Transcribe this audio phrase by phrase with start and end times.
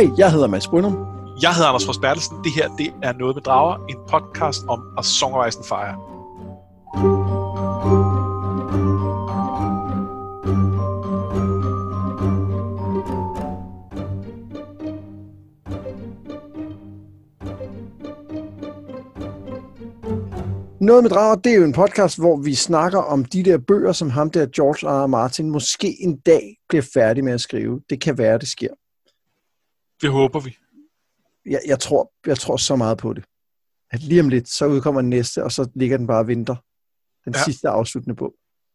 [0.00, 1.06] Hej, jeg hedder Mads Brynum.
[1.42, 2.36] Jeg hedder Anders Fros Bertelsen.
[2.44, 5.64] Det her det er Noget med Drager, en podcast om A Song of Ice and
[5.64, 5.96] Fire.
[20.80, 23.92] Noget med drager, det er jo en podcast, hvor vi snakker om de der bøger,
[23.92, 25.04] som ham der George R.
[25.04, 25.06] R.
[25.06, 27.80] Martin måske en dag bliver færdig med at skrive.
[27.90, 28.68] Det kan være, det sker.
[30.02, 30.56] Det håber vi.
[31.46, 33.24] Jeg, jeg, tror, jeg tror så meget på det.
[33.90, 36.56] At lige om lidt, så udkommer den næste, og så ligger den bare og venter.
[37.24, 37.44] Den Ja.
[37.44, 38.34] sidste afsluttende bog.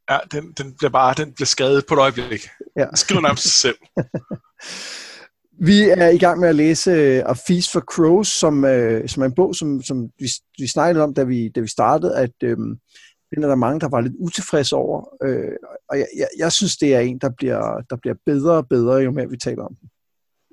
[0.10, 2.48] Ja, den, den bliver bare den bliver skadet på et øjeblik.
[2.76, 2.86] Ja.
[2.86, 3.78] Den skriver nærmest sig selv.
[5.70, 9.22] Vi er i gang med at læse uh, A Feast for Crows, som, uh, som
[9.22, 12.34] er en bog, som, som vi, vi snakkede om, da vi, da vi startede, at
[12.44, 12.78] um,
[13.36, 15.00] den er der mange, der var lidt utilfredse over.
[15.26, 15.54] Uh,
[15.90, 18.96] og jeg, jeg, jeg synes, det er en, der bliver, der bliver bedre og bedre,
[18.96, 19.90] jo mere vi taler om den.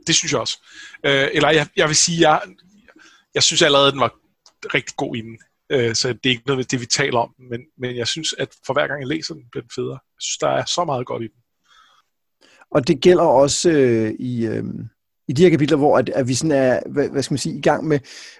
[0.06, 0.64] Det synes jeg også.
[1.06, 2.41] Øh, eller jeg, jeg vil sige, jeg,
[3.34, 4.14] jeg synes allerede, den var
[4.75, 5.39] rigtig god inden.
[5.72, 7.34] Øh, så det er ikke noget det, vi taler om.
[7.50, 9.98] Men, men jeg synes, at for hver gang jeg læser den, bliver den federe.
[10.17, 11.42] Jeg synes, der er så meget godt i den.
[12.70, 14.64] Og det gælder også øh, i, øh,
[15.28, 17.58] i de her kapitler, hvor at, at vi sådan er, hvad, hvad skal man sige,
[17.58, 17.98] i gang med,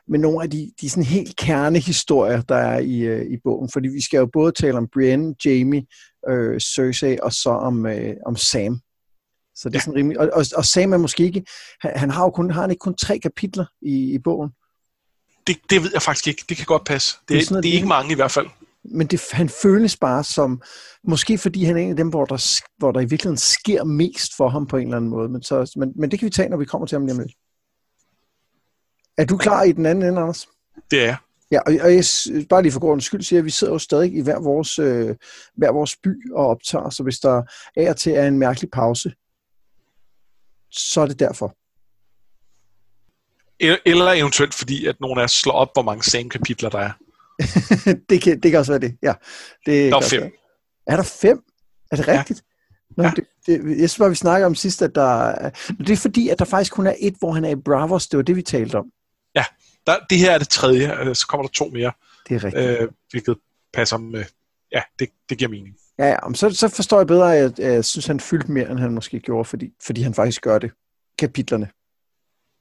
[0.09, 3.71] med nogle af de, de sådan helt kernehistorier, der er i, øh, i bogen.
[3.73, 5.87] Fordi vi skal jo både tale om Brienne, Jamie,
[6.29, 8.81] øh, Cersei og så om, øh, om Sam.
[9.55, 9.81] Så det er Ja.
[9.81, 11.45] sådan rimelig, og, og, og Sam er måske ikke,
[11.81, 14.51] han, har jo kun, har han ikke kun tre kapitler i, i bogen,
[15.47, 16.45] Det, det ved jeg faktisk ikke.
[16.49, 17.17] Det kan godt passe.
[17.21, 18.47] Det, Det er sådan det er det- ikke mange i hvert fald.
[18.85, 20.63] men det, han føles bare som,
[21.05, 24.37] måske fordi han er en af dem, hvor der, hvor der i virkeligheden sker mest
[24.37, 25.29] for ham på en eller anden måde.
[25.29, 27.19] Men, så, men, men det kan vi tage, når vi kommer til ham lige om
[27.21, 27.33] lidt.
[29.19, 30.49] Er du klar i den anden ende, Anders?
[30.91, 31.17] Det er jeg.
[31.51, 32.05] Ja, og, og jeg,
[32.49, 35.17] bare lige for grundens skyld siger, at vi sidder jo stadig i hver vores, øh,
[35.57, 37.43] hver vores by og optager, så hvis der
[37.77, 39.13] af og til er en mærkelig pause,
[40.73, 41.57] så er det derfor.
[43.61, 46.79] Eller- Eller eventuelt fordi, at nogen af os slår op, hvor mange same kapitler der
[46.79, 46.93] er.
[48.11, 49.13] det, kan, det kan også være det, ja.
[49.67, 50.21] Det Der er fem.
[50.21, 50.31] være.
[50.87, 51.43] Er der fem?
[51.91, 52.19] Er det Ja.
[52.19, 52.43] rigtigt?
[52.97, 53.13] Nå, Ja.
[53.17, 55.03] det, det, jeg synes bare, vi snakker om sidst, at der...
[55.29, 58.09] er- Det er fordi, at der faktisk kun er et, hvor han er i Bravos.
[58.09, 58.87] Det var det, vi talte om.
[59.87, 61.93] Der, det her er det tredje, øh, så kommer der to mere,
[62.29, 62.81] Det er rigtigt.
[62.81, 63.37] øh, hvilket
[63.73, 64.25] passer med...
[64.73, 65.77] Ja, det, det giver mening.
[66.03, 68.79] Ja, ja så, så forstår jeg bedre, at jeg, jeg synes, han fyldte mere, end
[68.79, 70.71] han måske gjorde, fordi, fordi han faktisk gør det.
[71.19, 71.69] Kapitlerne.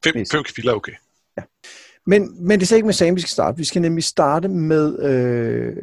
[0.04, 0.94] Fem, fem kapitler er okay.
[2.06, 3.58] Men, men det er slet ikke med Sam, vi skal starte.
[3.58, 5.78] Vi skal nemlig starte med øh,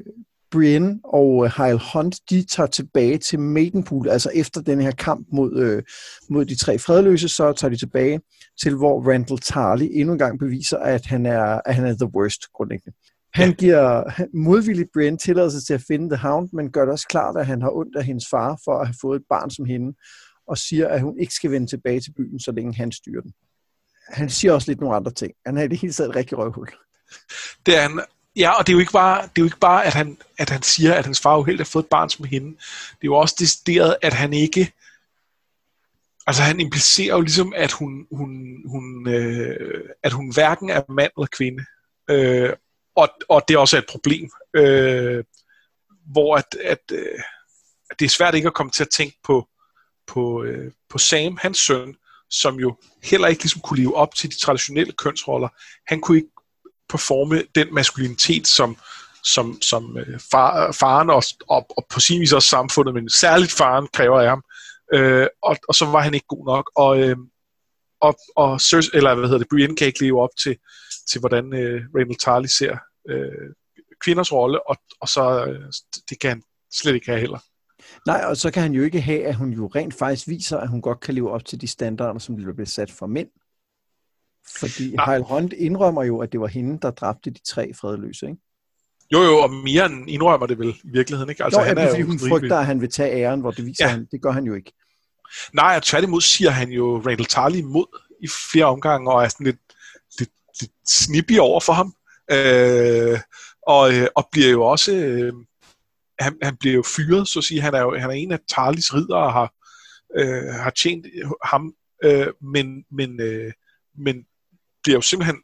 [0.50, 2.16] Brienne og øh, Hyle Hunt.
[2.30, 5.82] De tager tilbage til Maidenpool, altså efter den her kamp mod, øh,
[6.30, 8.20] mod de tre fredløse, så tager de tilbage
[8.62, 12.10] til, hvor Randall Tarly endnu en gang beviser, at han er, at han er the
[12.16, 12.96] worst, grundlæggende.
[13.34, 13.54] Han Ja.
[13.54, 17.46] giver modvilligt Brienne tilladelse til at finde The Hound, men gør det også klart, at
[17.46, 19.96] han har ondt af hendes far for at have fået et barn som hende,
[20.46, 23.32] og siger, at hun ikke skal vende tilbage til byen, så længe han styrer den.
[24.08, 25.32] Han siger også lidt nogle andre ting.
[25.46, 26.68] Han er i det hele taget et rigtig røvhul.
[27.66, 28.00] Det er han,
[28.36, 30.50] ja, og det er jo ikke bare, det er jo ikke bare at, han, at
[30.50, 32.46] han siger, at hans far uheldigt har fået et barn som hende.
[32.48, 34.72] Det er jo også decideret, at han ikke...
[36.26, 38.30] Altså han implicerer jo ligesom, at hun, hun,
[38.66, 41.64] hun, øh, at hun hverken er mand eller kvinde.
[42.10, 42.52] Øh,
[42.98, 44.30] og, og det også er et problem.
[44.56, 45.24] Øh,
[46.12, 47.18] hvor at, at, øh,
[47.90, 49.48] at det er svært ikke at komme til at tænke på,
[50.06, 51.94] på, øh, på Sam, hans søn,
[52.30, 55.48] som jo heller ikke ligesom kunne leve op til de traditionelle kønsroller.
[55.86, 56.30] Han kunne ikke
[56.88, 58.76] performe den maskulinitet, som,
[59.24, 63.52] som, som øh, far, faren og, og, og på sin vis også samfundet, men særligt
[63.52, 64.42] faren kræver af ham.
[64.94, 66.70] Øh, og, og så var han ikke god nok.
[66.76, 67.16] Og, øh,
[68.00, 70.56] og, og Cersei, eller hvad hedder det, Brienne kan ikke leve op til,
[71.10, 72.76] til hvordan øh, Randall Tarly ser
[73.08, 73.54] øh,
[74.00, 75.72] kvinders rolle, og, og så øh,
[76.10, 76.42] det kan han
[76.72, 77.38] slet ikke have heller.
[78.06, 80.68] Nej, og så kan han jo ikke have, at hun jo rent faktisk viser, at
[80.68, 83.28] hun godt kan leve op til de standarder, som bliver sat for mænd.
[84.60, 85.04] Fordi Nej.
[85.04, 88.38] Heil Hunt indrømmer jo, at det var hende, der dræbte de tre fredløse, ikke?
[89.12, 91.44] Jo, jo, og mere indrømmer det vel i virkeligheden, ikke?
[91.44, 93.84] Altså, jo, han er, fordi hun frygter, at han vil tage æren, hvor det viser
[93.84, 93.90] Ja.
[93.90, 94.08] han.
[94.12, 94.72] Det gør han jo ikke.
[95.52, 99.46] Nej, og tværtimod siger han jo Randall Tarly imod i flere omgange, og er sådan
[99.46, 99.60] lidt,
[100.18, 100.30] lidt,
[100.60, 101.94] lidt snippy over for ham.
[102.30, 103.18] Øh,
[103.62, 104.92] og, øh, og bliver jo også...
[104.92, 105.32] Øh,
[106.20, 107.60] han, han bliver jo fyret, så at sige.
[107.60, 109.52] Han er jo han er en af Tarlys ridere og har,
[110.16, 111.06] øh, har tjent
[111.44, 113.52] ham, øh, men, men, øh,
[113.98, 114.26] men
[114.82, 115.42] bliver jo simpelthen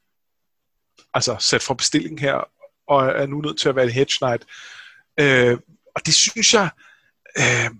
[1.14, 2.44] altså sat fra bestilling her,
[2.88, 4.44] og er nu nødt til at være en hedge knight.
[5.20, 5.58] Øh,
[5.94, 6.70] og det synes jeg...
[7.38, 7.70] Øh,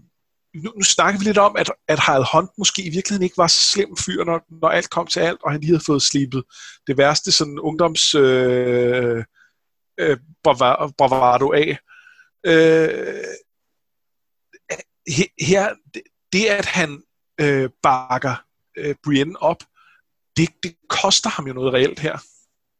[0.54, 3.46] nu, nu snakker vi lidt om, at, at Harald Hunt måske i virkeligheden ikke var
[3.46, 6.44] så slem fyr, når, når alt kom til alt, og han lige havde fået slibet
[6.86, 9.24] det værste sådan ungdoms øh,
[9.98, 10.16] øh,
[10.98, 11.78] bravado af.
[12.46, 13.24] Øh,
[15.40, 16.02] her, det,
[16.32, 17.02] det at han
[17.40, 18.44] øh, bakker
[18.76, 19.62] øh, Brienne op,
[20.36, 22.18] det, det koster ham jo noget reelt her.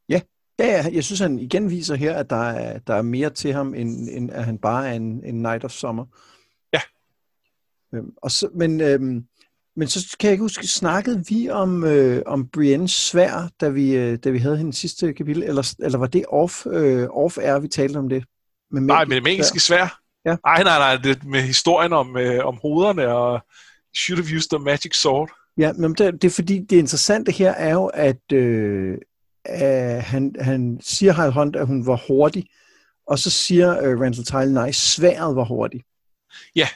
[0.09, 0.21] Ja,
[0.59, 3.53] ja, ja jeg synes, han igen viser her, at der er, der er mere til
[3.53, 6.05] ham, end, end at han bare er en, en Night of Summer.
[6.05, 6.34] Øh,
[7.94, 9.25] Øhm, og så, men, øhm,
[9.76, 13.96] men så kan jeg ikke huske, snakkede vi om, øh, om Briennes svær, da vi,
[13.96, 17.58] øh, da vi havde hendes sidste kapitel, eller, eller var det off, øh, off air,
[17.58, 18.25] vi talte om det?
[18.70, 20.00] Med nej, med det magiske svær.
[20.25, 20.37] Ja.
[20.46, 23.41] Nej, nej, nej, det med historien om, øh, om hovederne, og
[23.97, 25.31] should have used the magic sword.
[25.58, 28.99] Ja, men det, det er fordi, det interessante her er jo, at øh,
[29.49, 32.47] øh, han, han siger Heil Hunt, at hun var hurtig,
[33.06, 35.81] og så siger øh, Randall Tile, nej, sværet var hurtig.
[36.56, 36.69] Ja,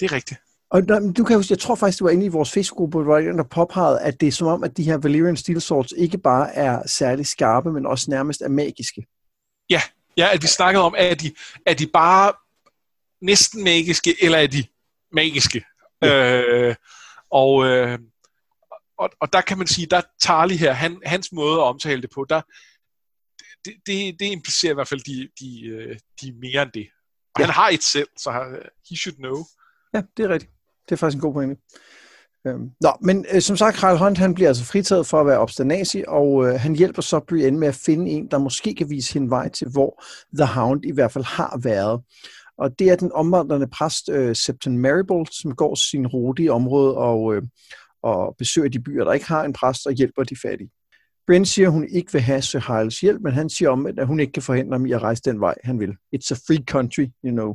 [0.00, 0.40] det er rigtigt.
[0.70, 0.82] Og
[1.16, 4.00] du kan huske, jeg tror faktisk, det var inde i vores Facebook-gruppe, hvor der påpegede,
[4.00, 7.26] at det er som om, at de her Valyrian Steel Swords ikke bare er særlig
[7.26, 9.06] skarpe, men også nærmest er magiske.
[9.70, 9.82] Ja,
[10.16, 11.34] ja at vi snakkede om, at de,
[11.66, 12.32] er de bare
[13.22, 14.64] næsten magiske, eller er de
[15.12, 15.64] magiske?
[16.02, 16.42] Ja.
[16.42, 16.74] Øh,
[17.30, 17.98] og, øh,
[18.98, 22.10] og, og der kan man sige, der Tarly her, han, hans måde at omtale det
[22.14, 22.40] på, der,
[23.64, 26.88] det, det, det implicerer i hvert fald, de, de, øh, de er mere end det.
[27.34, 27.44] Og ja.
[27.44, 28.30] han har et selv, så
[28.90, 29.44] he should know.
[29.94, 30.52] Ja, det er rigtigt.
[30.88, 31.56] Det er faktisk en god pointe.
[32.46, 35.38] Øhm, nå, men øh, som sagt, Karl Hunt, han bliver altså fritaget for at være
[35.38, 39.14] obstanasi, og øh, han hjælper så Brienne med at finde en, der måske kan vise
[39.14, 40.04] hende vej til, hvor
[40.36, 42.00] The Hound i hvert fald har været.
[42.58, 46.96] Og det er den omvandrende præst, øh, Septon Maribold, som går sin rute i området
[46.96, 47.42] og, øh,
[48.02, 50.70] og besøger de byer, der ikke har en præst, og hjælper de fattige.
[51.26, 54.06] Brienne siger, at hun ikke vil have Sir Hyles hjælp, men han siger om, at
[54.06, 55.90] hun ikke kan forhindre ham i at rejse den vej, han vil.
[56.16, 57.54] It's a free country, you know.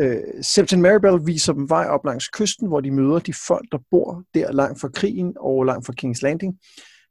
[0.00, 3.78] Øh, Septim Maribel viser dem vej op langs kysten, hvor de møder de folk, der
[3.90, 6.58] bor der langt fra krigen og langt fra King's Landing.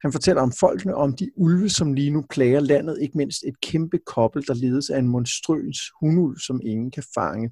[0.02, 3.62] Han fortæller om folkene om de ulve, som lige nu plager landet, ikke mindst et
[3.62, 7.52] kæmpe kobbel, der ledes af en monstrøs hundulv, som ingen kan fange.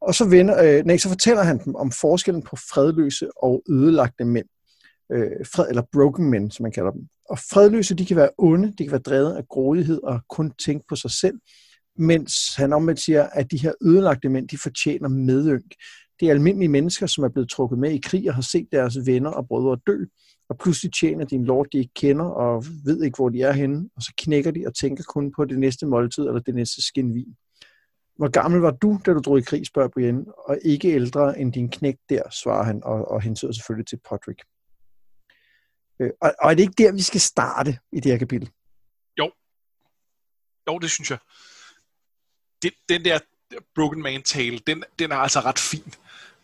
[0.00, 4.24] Og så, vender, øh, nej, så fortæller han dem om forskellen på fredløse og ødelagte
[4.24, 4.46] mænd.
[5.12, 7.08] Øh, fred, eller broken men, som man kalder dem.
[7.30, 10.84] Og fredløse, de kan være onde, de kan være drevet af grådighed og kun tænke
[10.88, 11.38] på sig selv,
[11.96, 15.74] mens han omvendt siger, at de her ødelagte mænd, de fortjener medynk.
[16.20, 18.96] Det er almindelige mennesker, som er blevet trukket med i krig og har set deres
[19.06, 19.96] venner og brødre dø,
[20.48, 23.52] og pludselig tjener de en lord, de ikke kender og ved ikke, hvor de er
[23.52, 26.82] henne, og så knækker de og tænker kun på det næste måltid eller det næste
[26.82, 27.36] skin vin.
[28.16, 31.52] Hvor gammel var du, da du drog i krig, spørger Brienne, og ikke ældre end
[31.52, 34.42] din knæk der, svarer han, og, og hensyder selvfølgelig til Podrick.
[36.00, 38.50] Øh, og, og er det ikke der, vi skal starte i det her kapitel?
[39.18, 39.30] Jo.
[40.68, 41.18] Jo, det synes jeg
[42.62, 43.18] den, den der
[43.74, 45.94] Broken Man tale, den, den er altså ret fin.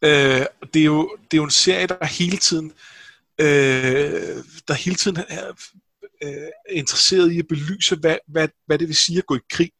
[0.03, 2.73] Øh, det, er jo, det er jo en serie, der hele tiden
[3.41, 5.53] øh, der hele tiden øh, er
[6.23, 9.73] øh, interesseret i at belyse, hvad, hvad, hvad det vil sige at gå i krig.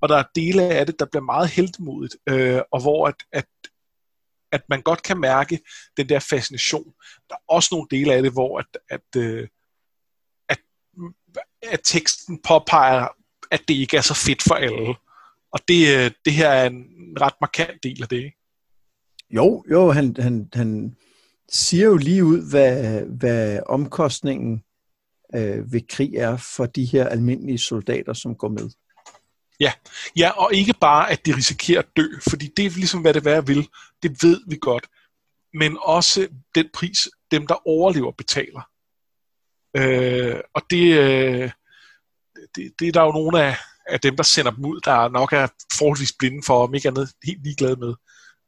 [0.00, 3.46] Og der er dele af det, der bliver meget heldmodigt, øh, og hvor at, at,
[4.52, 5.60] at man godt kan mærke
[5.96, 6.92] den der fascination.
[7.28, 9.48] Der er også nogle dele af det, hvor at, at, øh,
[10.48, 10.58] at,
[11.62, 13.08] at teksten påpeger,
[13.50, 14.94] at det ikke er så fedt for alle.
[15.54, 16.86] Og det, øh, det her er en
[17.20, 18.38] ret markant del af det, ikke?
[19.30, 20.96] Jo, jo, han, han, han
[21.48, 24.64] siger jo lige ud, hvad, hvad omkostningen
[25.34, 28.70] øh, ved krig er for de her almindelige soldater, som går med.
[29.60, 29.72] Ja.
[30.16, 33.24] ja, og ikke bare, at de risikerer at dø, fordi det er ligesom, hvad det
[33.24, 33.68] være vil.
[34.02, 34.86] Det ved vi godt.
[35.52, 38.60] Men også den pris, dem der overlever, betaler.
[39.76, 41.50] Øh, og det, øh,
[42.54, 45.32] det, det er der jo nogle af, af dem, der sender dem ud, der nok
[45.32, 45.46] er
[45.78, 47.94] forholdsvis blinde for, om ikke andet helt ligeglade med.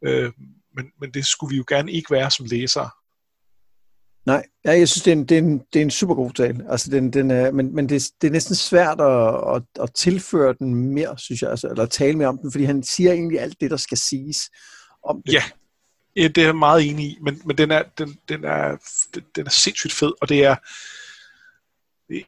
[0.04, 0.32] Øh,
[0.76, 2.90] men, men det skulle vi jo gerne ikke være som læsere.
[4.26, 6.30] Nej, ja, jeg synes, det er en, det er en, det er en super god
[6.30, 6.64] tale.
[6.70, 10.54] Altså, den, den er, men men det, det er næsten svært at, at, at tilføre
[10.58, 13.60] den mere, synes jeg, altså, eller tale mere om den, fordi han siger egentlig alt
[13.60, 14.50] det, der skal siges
[15.04, 15.32] om det.
[15.32, 15.42] Ja,
[16.16, 18.76] ja det er jeg meget enig i, men, men den, er, den, den, er,
[19.36, 20.56] den er sindssygt fed, og det er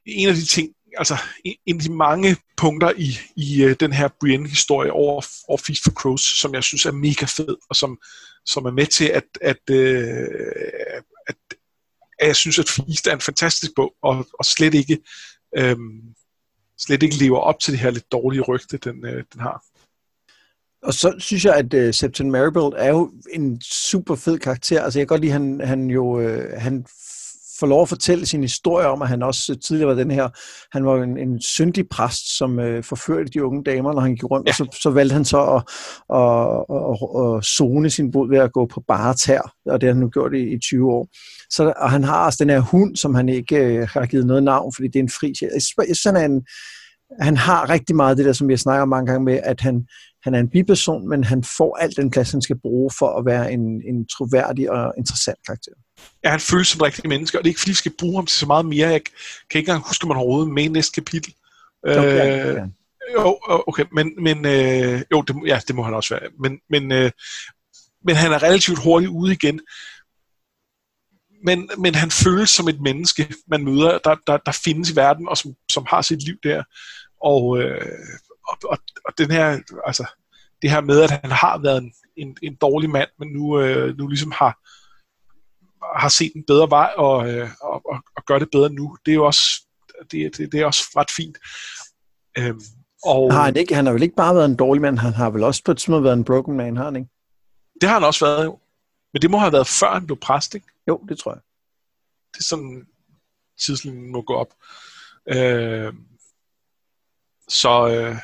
[0.06, 4.08] en af de ting, altså en af de mange punkter i, i uh, den her
[4.20, 7.98] Brienne-historie over, over Feast for Crows, som jeg synes er mega fed, og som,
[8.46, 11.36] som er med til, at, at, uh, at,
[12.18, 14.98] at jeg synes, at Feast er en fantastisk bog, og, og slet ikke
[15.60, 16.02] um,
[16.78, 19.64] slet ikke lever op til det her lidt dårlige rygte, den, uh, den har.
[20.82, 24.82] Og så synes jeg, at uh, Septon Maribel er jo en super fed karakter.
[24.82, 26.86] Altså jeg kan godt lide, at han, han jo uh, han
[27.60, 30.28] får lov at fortælle sin historie om, at han også tidligere var den her,
[30.72, 34.24] han var en, en syndig præst, som øh, forførte de unge damer, når han gik
[34.24, 34.50] rundt, ja.
[34.50, 35.62] og så, så valgte han så at,
[36.16, 39.94] at, at, at zone sin bod ved at gå på bare tær, og det har
[39.94, 41.08] han nu gjort i, i 20 år.
[41.50, 44.42] Så, og han har også den her hund, som han ikke øh, har givet noget
[44.42, 45.62] navn, fordi det er en fri Jeg
[45.96, 46.42] synes, han, er en,
[47.20, 49.86] han har rigtig meget det der, som jeg snakker om mange gange med, at han,
[50.22, 53.26] han er en biperson, men han får alt den plads, han skal bruge for at
[53.26, 55.72] være en, en troværdig og interessant karakter.
[56.24, 58.26] Ja, han føles som rigtig menneske, og det er ikke fordi, vi skal bruge ham
[58.26, 58.88] til så meget mere.
[58.88, 59.00] Jeg
[59.50, 61.34] kan ikke engang huske, om han overhovedet med i næste kapitel.
[61.82, 62.64] Okay, øh, ja.
[63.14, 66.30] Jo, okay, men, men øh, jo, det, ja, det må han også være.
[66.40, 67.10] Men, men, øh,
[68.04, 69.60] men han er relativt hurtigt ude igen.
[71.44, 75.28] Men, men han føles som et menneske, man møder, der, der, der findes i verden,
[75.28, 76.62] og som, som har sit liv der.
[77.22, 77.98] Og, øh,
[78.48, 80.06] og, og, og den her, altså,
[80.62, 83.98] det her med, at han har været en, en, en dårlig mand, men nu, øh,
[83.98, 84.58] nu ligesom har,
[86.00, 89.12] har set en bedre vej og, øh, og, og, og gør det bedre nu, det
[89.12, 89.66] er jo også,
[90.10, 91.38] det, det, det er også ret fint.
[92.38, 92.60] Øhm,
[93.04, 95.30] og, har han, ikke, han har vel ikke bare været en dårlig mand, han har
[95.30, 97.08] vel også på et tidspunkt været en broken man, har han ikke?
[97.80, 98.58] Det har han også været jo.
[99.12, 100.66] Men det må have været før han blev præst, ikke?
[100.88, 101.40] Jo, det tror jeg.
[102.32, 102.86] Det er sådan,
[103.60, 104.54] tidslinjen må gå op.
[105.28, 105.92] Øh,
[107.48, 108.16] så, øh,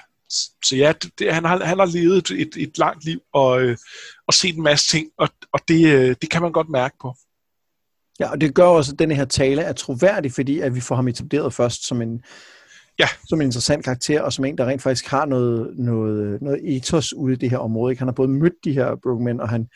[0.65, 3.77] så ja, det, det, han, har, han har levet et, et, langt liv og, øh,
[4.27, 7.15] og set en masse ting, og, og det, øh, det kan man godt mærke på.
[8.21, 10.95] Ja, og det gør også, at denne her tale er troværdig, fordi at vi får
[10.95, 12.23] ham etableret først som en,
[12.99, 13.09] ja.
[13.29, 17.13] som en interessant karakter, og som en, der rent faktisk har noget, noget, noget ethos
[17.13, 17.93] ude i det her område.
[17.93, 18.01] Ikke?
[18.01, 19.69] Han har både mødt de her broken men, og han,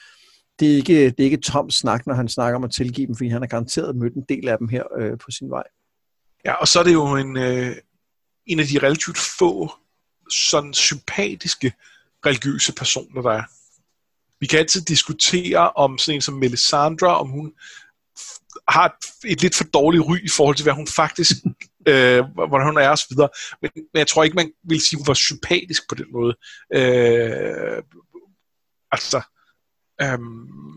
[0.61, 3.17] det, er ikke, det er ikke tom snak, når han snakker om at tilgive dem,
[3.17, 5.65] fordi han har garanteret mødt en del af dem her øh, på sin vej.
[6.45, 7.77] Ja, og så er det jo en, øh,
[8.47, 9.71] en af de relativt få
[10.31, 11.73] sådan sympatiske
[12.27, 13.43] religiøse personer, der er.
[14.41, 17.53] Vi kan altid diskutere om sådan en som Melisandre, om hun
[18.69, 21.37] har et, et lidt for dårligt ry i forhold til, hvad hun faktisk,
[21.89, 23.17] øh, hvordan hun er osv.
[23.63, 26.37] Men, men jeg tror ikke, man vil sige, at hun var sympatisk på den måde.
[26.75, 27.83] Øh,
[28.93, 29.21] altså...
[30.03, 30.19] Øh,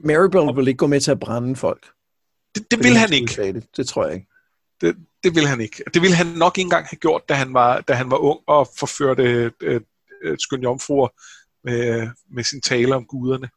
[0.04, 1.88] Maribel vil ikke gå med til at brænde folk.
[2.56, 3.54] Det, det vil han ikke.
[3.54, 4.31] Det, det tror jeg ikke.
[4.82, 5.84] Det, det vil han ikke.
[5.94, 8.40] Det ville han nok ikke engang have gjort, da han var, da han var ung
[8.48, 9.82] og forførte øh,
[10.24, 11.08] øh, skøn jomfruer
[11.64, 13.50] med, med sin tale om guderne.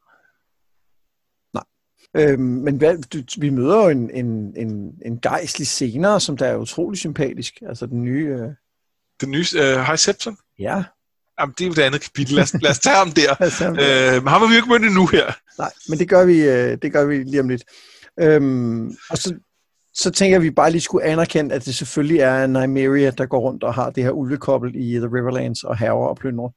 [2.16, 6.46] Øhm, men hvad, du, vi møder jo en, en, en, en gejstlig senere, som der
[6.46, 7.54] er utrolig sympatisk.
[7.68, 8.26] Altså den nye...
[8.26, 8.48] Øh...
[9.20, 10.36] Den nye øh, High Septon?
[10.58, 10.84] Ja.
[11.40, 12.34] Jamen, det er jo det andet kapitel.
[12.34, 13.32] Lad os, lad os tage ham der.
[13.70, 15.32] øh, men ham har vi jo ikke mødt endnu her.
[15.58, 17.64] Nej, men det gør vi, øh, det gør vi lige om lidt.
[18.20, 19.34] Øhm, og så,
[19.94, 23.64] så tænker vi bare lige skulle anerkende, at det selvfølgelig er Nymeria, der går rundt
[23.64, 26.50] og har det her ulvekobbel i The Riverlands og haver og plyndrer.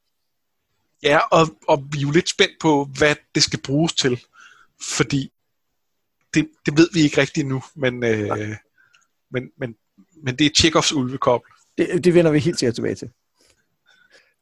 [1.02, 4.20] Ja, og, og vi er jo lidt spændt på, hvad det skal bruges til.
[4.96, 5.32] Fordi
[6.34, 8.56] det, det ved vi ikke rigtigt nu, men, øh,
[9.30, 9.74] men, men,
[10.22, 11.50] men det er Tjekovs ulvekobbel.
[11.78, 13.10] Det, det vender vi helt sikkert tilbage til.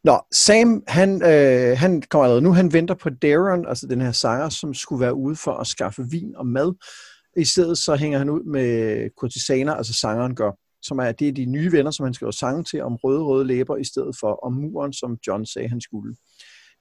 [0.04, 4.12] Nå, Sam, han, øh, han kommer allerede nu, han venter på Darren, altså den her
[4.12, 6.74] sanger, som skulle være ude for at skaffe vin og mad.
[7.36, 10.52] I stedet så hænger han ud med kurtisaner, altså sangeren gør,
[10.82, 13.46] som er, det er de nye venner, som han skriver sange til om røde, røde
[13.46, 16.16] læber, i stedet for om muren, som John sagde, han skulle.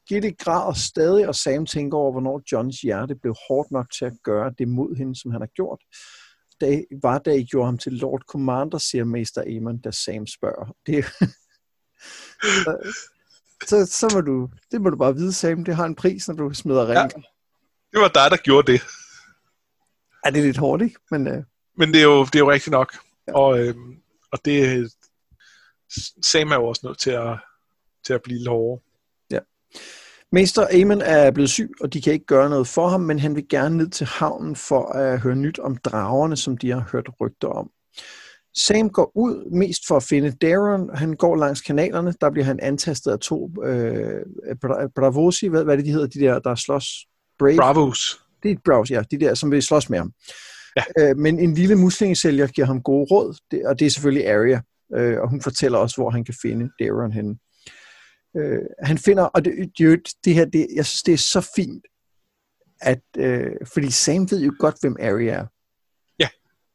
[0.07, 4.13] Gitte græder stadig, og Sam tænker over, hvornår Johns hjerte blev hårdt nok til at
[4.23, 5.79] gøre det mod hende, som han har gjort.
[6.61, 10.75] Det var, da I gjorde ham til Lord Commander, siger Mester Amon, da Sam spørger.
[10.85, 11.05] Det,
[13.69, 15.65] så, så må du, det må du bare vide, Sam.
[15.65, 17.23] Det har en pris, når du smider ringen.
[17.23, 17.29] Ja,
[17.91, 18.81] det var dig, der gjorde det.
[20.25, 20.95] Ja, det er lidt hårdt, ikke?
[21.11, 21.43] Men, uh...
[21.77, 22.97] Men det er jo, det er jo rigtigt nok.
[23.27, 23.33] Ja.
[23.33, 23.75] Og, øh,
[24.31, 24.89] og det,
[26.23, 27.37] Sam er jo også nødt til at,
[28.05, 28.81] til at blive lidt hårdere.
[30.31, 33.35] Mester Amon er blevet syg, og de kan ikke gøre noget for ham, men han
[33.35, 37.09] vil gerne ned til havnen for at høre nyt om dragerne, som de har hørt
[37.21, 37.69] rygter om.
[38.57, 40.89] Sam går ud mest for at finde Darren.
[40.93, 42.13] Han går langs kanalerne.
[42.21, 44.21] Der bliver han antastet af to øh,
[44.95, 45.47] Bravosi.
[45.47, 46.07] Hvad, hvad er det, de hedder?
[46.07, 46.87] De der, der slås?
[47.39, 47.57] Brave?
[47.57, 48.21] Bravos.
[48.45, 49.03] Det er Bravos, ja.
[49.11, 50.13] De der, som vil slås med ham.
[50.75, 50.83] Ja.
[50.99, 54.61] Øh, men en lille muslingesælger giver ham gode råd, det, og det er selvfølgelig Arya.
[54.95, 57.35] Øh, og hun fortæller også, hvor han kan finde Darren henne.
[58.37, 61.85] Øh, han finder, og det, det, det her, det, jeg synes, det er så fint,
[62.81, 65.45] at, øh, fordi Sam ved jo godt, hvem Arya er.
[66.19, 66.27] Ja.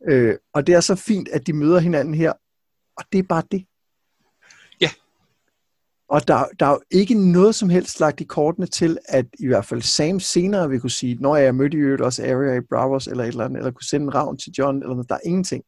[0.08, 2.32] Øh, og det er så fint, at de møder hinanden her,
[2.96, 3.66] og det er bare det.
[6.10, 9.46] Og der, der er jo ikke noget som helst lagt i kortene til, at i
[9.46, 12.60] hvert fald Sam senere vil kunne sige, når jeg mødte i øvrigt også Arya i
[12.70, 15.08] Bravos, eller et eller andet, eller kunne sende en ravn til John, eller noget.
[15.08, 15.64] Der er ingenting.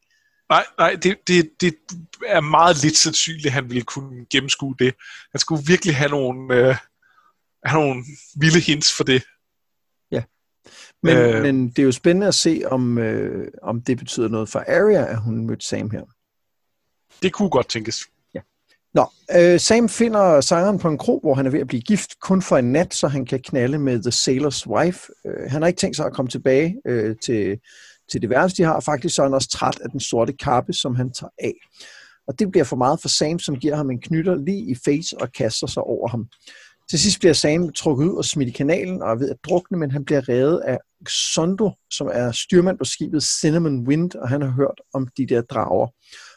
[0.48, 1.74] Nej, nej det, det, det
[2.26, 4.94] er meget lidt sandsynligt, at han ville kunne gennemskue det.
[5.32, 6.76] Han skulle virkelig have nogle, øh,
[7.64, 8.04] have nogle
[8.36, 9.22] vilde hints for det.
[10.10, 10.22] Ja,
[11.02, 14.48] men, øh, men det er jo spændende at se, om, øh, om det betyder noget
[14.48, 16.02] for Arya, at hun mødte Sam her.
[17.22, 18.08] Det kunne godt tænkes.
[18.94, 19.06] Nå,
[19.36, 22.42] øh, Sam finder sangeren på en kro, hvor han er ved at blive gift kun
[22.42, 25.12] for en nat, så han kan knalde med The Sailor's Wife.
[25.26, 27.58] Øh, han har ikke tænkt sig at komme tilbage øh, til
[28.12, 28.80] til det værelse, de har.
[28.80, 31.54] Faktisk så er han også træt af den sorte kappe, som han tager af.
[32.28, 35.16] Og det bliver for meget for Sam, som giver ham en knytter lige i face
[35.20, 36.28] og kaster sig over ham.
[36.90, 39.78] Til sidst bliver Sam trukket ud og smidt i kanalen og er ved at drukne,
[39.78, 44.42] men han bliver reddet af Sondo, som er styrmand på skibet Cinnamon Wind, og han
[44.42, 45.86] har hørt om de der drager,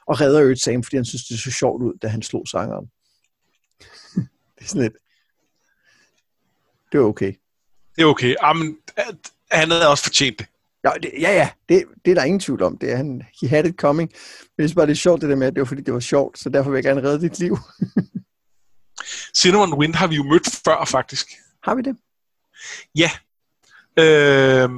[0.08, 2.86] og redder øvrigt Sam, fordi han synes, det så sjovt ud, da han slog sangeren.
[4.56, 4.94] det er sådan lidt...
[6.92, 7.34] Det er okay.
[7.96, 8.36] Det er okay.
[8.44, 8.78] Jamen,
[9.52, 10.48] han havde også fortjent det.
[10.84, 11.50] Ja, det, ja, ja.
[11.70, 12.78] Det, det er der ingen tvivl om.
[12.78, 14.12] Det er, han, he had it coming.
[14.58, 15.94] Men det er bare, det er sjovt det der med, at det var fordi, det
[15.94, 17.58] var sjovt, så derfor vil jeg gerne redde dit liv.
[19.42, 21.28] Cinnamon Wind har vi jo mødt før, faktisk.
[21.64, 21.98] Har vi det?
[22.96, 23.12] Ja.
[24.00, 24.70] Øh,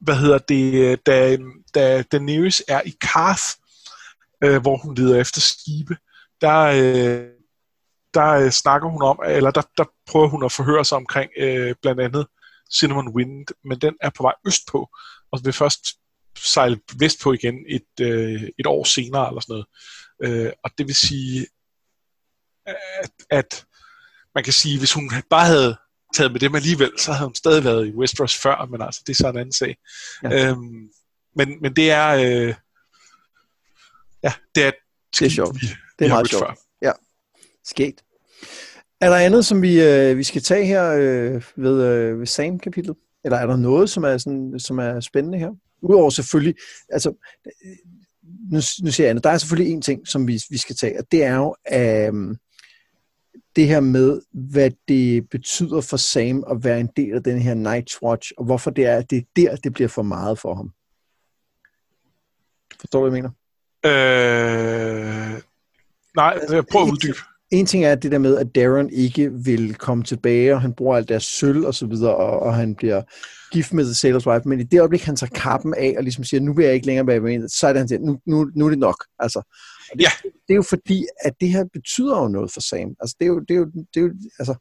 [0.00, 1.06] hvad hedder det?
[1.06, 1.38] Da,
[1.74, 3.42] da Daenerys er i Karth,
[4.44, 5.96] øh, hvor hun leder efter skibe,
[6.40, 7.28] der, øh,
[8.14, 11.74] der øh, snakker hun om, eller der, der prøver hun at forhøre sig omkring øh,
[11.82, 12.26] blandt andet
[12.74, 14.88] Cinnamon Wind, men den er på vej østpå,
[15.32, 15.86] og vil først
[16.38, 19.66] sejle vestpå igen et, øh, et år senere, eller sådan noget.
[20.46, 21.46] Øh, og det vil sige,
[22.66, 23.64] at, at
[24.34, 25.76] man kan sige, hvis hun bare havde
[26.14, 29.12] taget med dem alligevel, så havde hun stadig været i Westeros før, men altså, det
[29.12, 29.76] er så en anden sag.
[30.22, 30.48] Ja.
[30.48, 30.88] Øhm,
[31.36, 32.54] men, men det er, øh,
[34.24, 34.70] ja, det er,
[35.18, 35.54] det er sjovt.
[35.54, 35.66] Vi,
[35.98, 36.44] det er meget sjovt.
[36.44, 36.54] Før.
[36.82, 36.92] Ja,
[37.64, 38.02] sket.
[39.00, 42.96] Er der andet, som vi, øh, vi skal tage her øh, ved, øh, ved Sam-kapitlet?
[43.24, 45.50] Eller er der noget, som er, sådan, som er spændende her?
[45.82, 46.54] Udover selvfølgelig,
[46.88, 47.14] altså,
[48.52, 50.98] nu, nu siger jeg andet, der er selvfølgelig en ting, som vi, vi skal tage,
[50.98, 52.36] og det er jo øh,
[53.56, 57.54] det her med, hvad det betyder for Sam at være en del af den her
[57.54, 60.54] Night's Watch, og hvorfor det er, at det er der, det bliver for meget for
[60.54, 60.70] ham.
[62.80, 63.39] Forstår du, hvad jeg mener?
[63.84, 65.40] Øh,
[66.16, 67.18] nej, altså, prøv at uddybe
[67.50, 70.96] en ting er det der med, at Darren ikke vil komme tilbage, og han bruger
[70.96, 73.02] alt deres sølv og så videre, og, og han bliver
[73.52, 76.24] gift med The Sailor's Wife, men i det øjeblik, han tager kappen af, og ligesom
[76.24, 78.50] siger, nu vil jeg ikke længere være med, så er det han siger, nu, nu,
[78.54, 79.04] nu er det nok.
[79.18, 79.38] Altså,
[79.92, 80.10] og det, ja.
[80.22, 82.94] det er jo fordi, at det her betyder jo noget for Sam.
[83.00, 84.54] Altså, det er jo, det er jo, det er jo altså,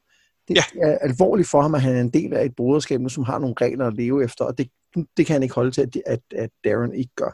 [0.48, 0.64] det ja.
[0.82, 3.40] er alvorligt for ham, at han er en del af et broderskab nu, som har
[3.40, 4.70] nogle regler at leve efter, og det,
[5.18, 7.32] det kan han ikke holde til, at, at, at Darren ikke gør.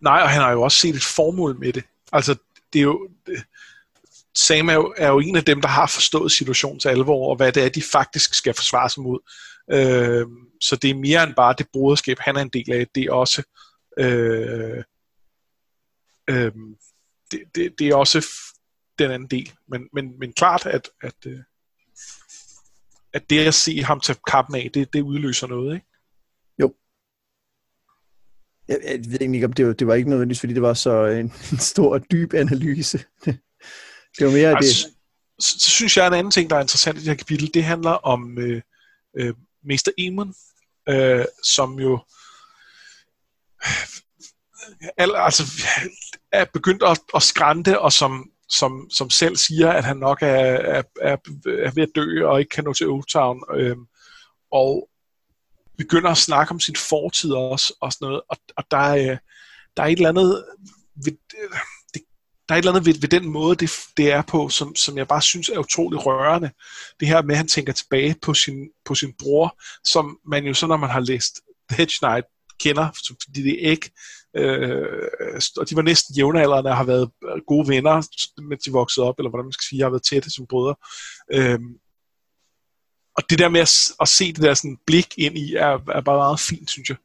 [0.00, 1.84] Nej, og han har jo også set et formål med det.
[2.12, 2.36] Altså,
[2.72, 3.08] det er jo...
[3.26, 3.44] Det,
[4.36, 7.52] Sam er jo, er jo en af dem, der har forstået situationens alvor, og hvad
[7.52, 9.18] det er, de faktisk skal forsvare sig mod.
[9.72, 10.26] Øh,
[10.60, 12.86] så det er mere end bare det broderskab, han er en del af.
[12.94, 13.42] Det er også...
[13.98, 14.82] Øh,
[16.30, 16.52] øh,
[17.30, 18.26] det, det, det er også
[18.98, 19.52] den anden del.
[19.68, 21.40] Men, men, men klart, at, at, øh,
[23.12, 25.86] at det at se ham tage kappen af, det, det udløser noget, ikke?
[28.68, 31.04] Jeg, jeg ved ikke, om det var, det var ikke nødvendigvis, fordi det var så
[31.04, 32.98] en, en stor og dyb analyse.
[34.18, 34.94] Det var mere altså, det.
[35.44, 37.64] Så, så synes jeg, en anden ting, der er interessant i det her kapitel, det
[37.64, 38.62] handler om øh,
[39.18, 40.34] øh, Mester Eamon,
[40.88, 42.00] øh, som jo
[44.96, 45.42] al, altså,
[46.32, 50.26] er begyndt at, at skrante, og som, som, som selv siger, at han nok er,
[50.26, 53.76] er, er, er ved at dø, og ikke kan nå til Old Town, øh,
[54.52, 54.88] og
[55.78, 59.18] begynder at snakke om sin fortid også, og sådan noget, og, og der, er,
[59.76, 60.44] der er et eller andet
[61.04, 61.12] ved,
[61.42, 61.58] øh,
[62.48, 64.98] der er et eller andet ved, ved den måde, det, det er på, som, som
[64.98, 66.50] jeg bare synes er utrolig rørende.
[67.00, 70.54] Det her med, at han tænker tilbage på sin, på sin bror, som man jo
[70.54, 72.26] så, når man har læst The Hedge Knight,
[72.60, 72.88] kender,
[73.26, 73.90] fordi det er ikke,
[74.36, 75.08] øh,
[75.56, 77.10] og de var næsten jævnaldrende og har været
[77.46, 77.94] gode venner,
[78.42, 80.74] mens de voksede op, eller hvordan man skal sige, har været tætte som brødre.
[81.32, 81.58] Øh,
[83.16, 86.00] og det der med at, at se det der sådan blik ind i, er, er
[86.00, 86.96] bare meget fint, synes jeg.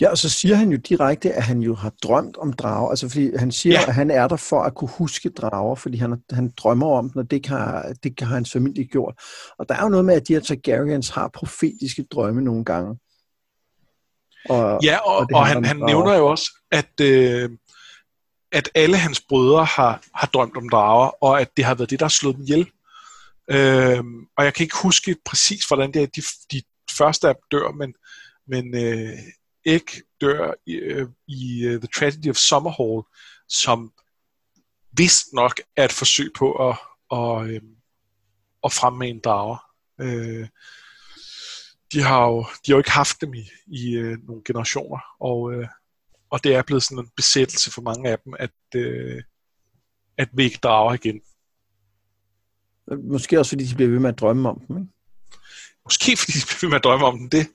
[0.00, 2.90] Ja, og så siger han jo direkte, at han jo har drømt om drager.
[2.90, 3.88] Altså fordi han siger, ja.
[3.88, 7.20] at han er der for at kunne huske drager, fordi han, han drømmer om dem,
[7.20, 9.14] og det kan, det kan hans familie gjort.
[9.58, 12.98] Og der er jo noget med, at de her Targaryens har profetiske drømme nogle gange.
[14.48, 17.50] Og, ja, og, og, og han, han nævner jo også, at, øh,
[18.52, 22.00] at alle hans brødre har, har drømt om drager, og at det har været det,
[22.00, 22.66] der har slået dem ihjel.
[23.50, 24.04] Øh,
[24.36, 26.62] og jeg kan ikke huske præcis, hvordan det er, de, de
[26.98, 27.94] første dør, men,
[28.46, 29.18] men øh,
[29.64, 33.02] ikke dør i, øh, i uh, The Tragedy of Summerhall,
[33.48, 33.92] som
[34.92, 36.76] vist nok er et forsøg på at,
[37.12, 37.62] at, øh,
[38.64, 39.58] at fremme en drager.
[40.00, 40.48] Øh,
[41.92, 45.52] de har jo de har jo ikke haft dem i, i øh, nogle generationer, og,
[45.52, 45.68] øh,
[46.30, 49.22] og det er blevet sådan en besættelse for mange af dem, at, øh,
[50.18, 51.20] at vi ikke drager igen.
[52.96, 54.92] Måske også fordi de bliver ved med at drømme om dem, ikke?
[55.84, 57.46] Måske fordi de bliver ved med at drømme om dem, det,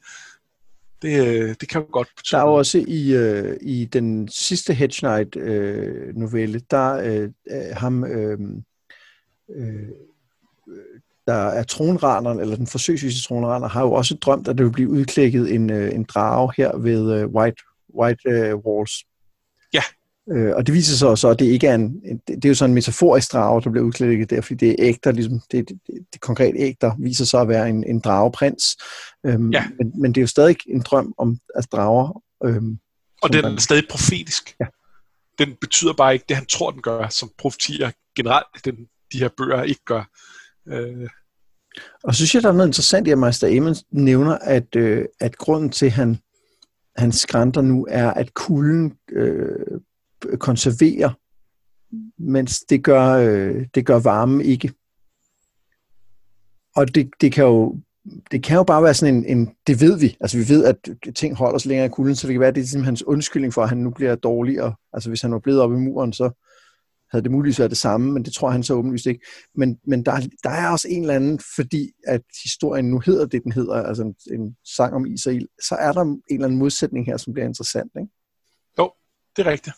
[1.02, 2.38] det, øh, det kan jo godt betyde.
[2.38, 7.30] Der er jo også i, øh, i den sidste Hedge Knight øh, novelle, der øh,
[7.74, 8.40] ham, øh,
[9.56, 9.90] øh,
[11.28, 14.90] der er tronraneren, eller den forsøgsvise tronraner, har jo også drømt, at der vil blive
[14.90, 17.64] udklækket en, øh, en drage her ved øh, White,
[18.00, 19.06] White øh, Walls.
[19.74, 19.82] Ja.
[20.32, 21.94] Øh, og det viser sig så, at det ikke er en,
[22.28, 24.98] det, er jo sådan en metaforisk drage, der bliver udklædt der, fordi det er æg,
[25.04, 28.00] der ligesom, det, det, det, det konkrete æg, der viser sig at være en, en
[28.00, 28.64] drageprins.
[29.26, 29.68] Øhm, Ja.
[29.78, 32.22] men, men det er jo stadig en drøm om at drager.
[32.46, 32.78] Øhm,
[33.22, 34.56] Og den er stadig profetisk.
[34.60, 34.66] Ja.
[35.40, 38.76] Den betyder bare ikke det, han tror, den gør, som profetier generelt den,
[39.14, 40.04] de her bøger ikke gør.
[40.68, 41.10] Øh,
[42.04, 45.06] Og så synes jeg, der er noget interessant i, at Meister Amen nævner, at, øh,
[45.20, 46.18] at grunden til, at han,
[46.96, 49.80] han skrænter nu, er, at kulden øh,
[50.40, 51.10] konserverer,
[52.18, 54.74] mens det gør, øh, det gør varme ikke.
[56.76, 57.82] Og det, det kan jo
[58.32, 60.76] det kan jo bare være sådan en, en, det ved vi, altså vi ved, at
[61.16, 63.04] ting holder sig længere i kulden, så det kan være, at det er simpelthen hans
[63.04, 64.76] undskyldning for, at han nu bliver dårligere.
[64.94, 66.44] Altså hvis han var blevet oppe i muren, så
[67.12, 69.26] havde det muligvis været det samme, men det tror han så åbenlyst ikke.
[69.56, 73.44] Men, men der, der er også en eller anden, fordi at historien nu hedder det,
[73.44, 76.46] den hedder, altså en, en sang om is og ild, så er der en eller
[76.46, 77.92] anden modsætning her, som bliver interessant.
[78.00, 78.12] Ikke?
[79.36, 79.76] det er rigtigt.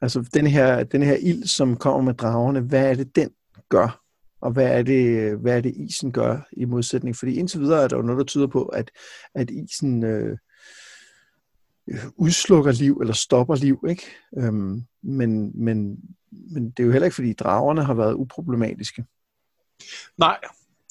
[0.00, 3.30] Altså den her, den her ild, som kommer med dragerne, hvad er det, den
[3.68, 4.02] gør?
[4.40, 7.16] Og hvad er det, hvad er det isen gør i modsætning?
[7.16, 8.90] Fordi indtil videre er der jo noget, der tyder på, at,
[9.34, 10.38] at isen øh,
[12.16, 14.02] udslukker liv, eller stopper liv, ikke?
[14.38, 15.98] Øhm, men, men,
[16.30, 19.04] men det er jo heller ikke, fordi dragerne har været uproblematiske.
[20.18, 20.38] Nej,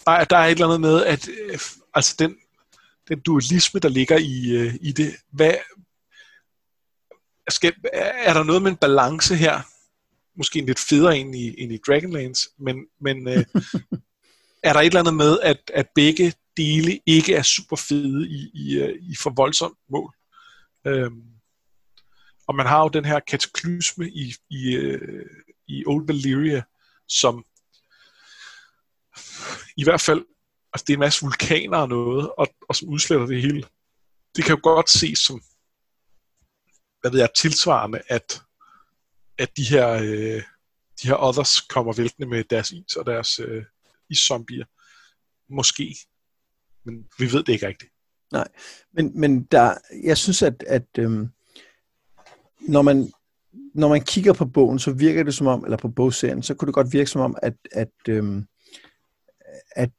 [0.06, 1.60] nej, der er et eller andet med, at øh,
[1.94, 2.36] altså den,
[3.10, 5.54] den dualisme, der ligger i, øh, i det, hvad,
[7.52, 9.62] skal, er der noget med en balance her?
[10.38, 13.38] Måske en lidt federe end i, end i Dragonlance, men, men øh,
[14.64, 18.52] er der et eller andet med, at, at begge dele ikke er super fede i,
[18.54, 20.14] i, øh, i for voldsomt mål?
[20.88, 21.24] Øhm,
[22.48, 25.26] og man har jo den her kataklysme i, i, øh,
[25.68, 26.64] i Old Valyria,
[27.08, 27.46] som
[29.78, 30.26] i hvert fald,
[30.74, 33.64] altså det er en masse vulkaner og noget, og, og som udsletter det hele.
[34.36, 35.42] Det kan jo godt ses som,
[37.06, 38.42] hvad ved jeg, tilsvarende, at,
[39.38, 40.42] at de her, øh,
[41.02, 43.64] de her others kommer væltende med deres is og deres øh,
[44.10, 44.66] iszombier.
[45.54, 45.96] Måske.
[46.86, 47.92] Men vi ved det ikke rigtigt.
[48.94, 51.28] Men, men der, jeg synes, at, at øhm,
[52.62, 53.12] når, man,
[53.76, 56.68] når man kigger på bogen, så virker det som om, eller på bogserien, så kunne
[56.68, 58.48] det godt virke som om, at, at, øhm,
[59.72, 59.90] at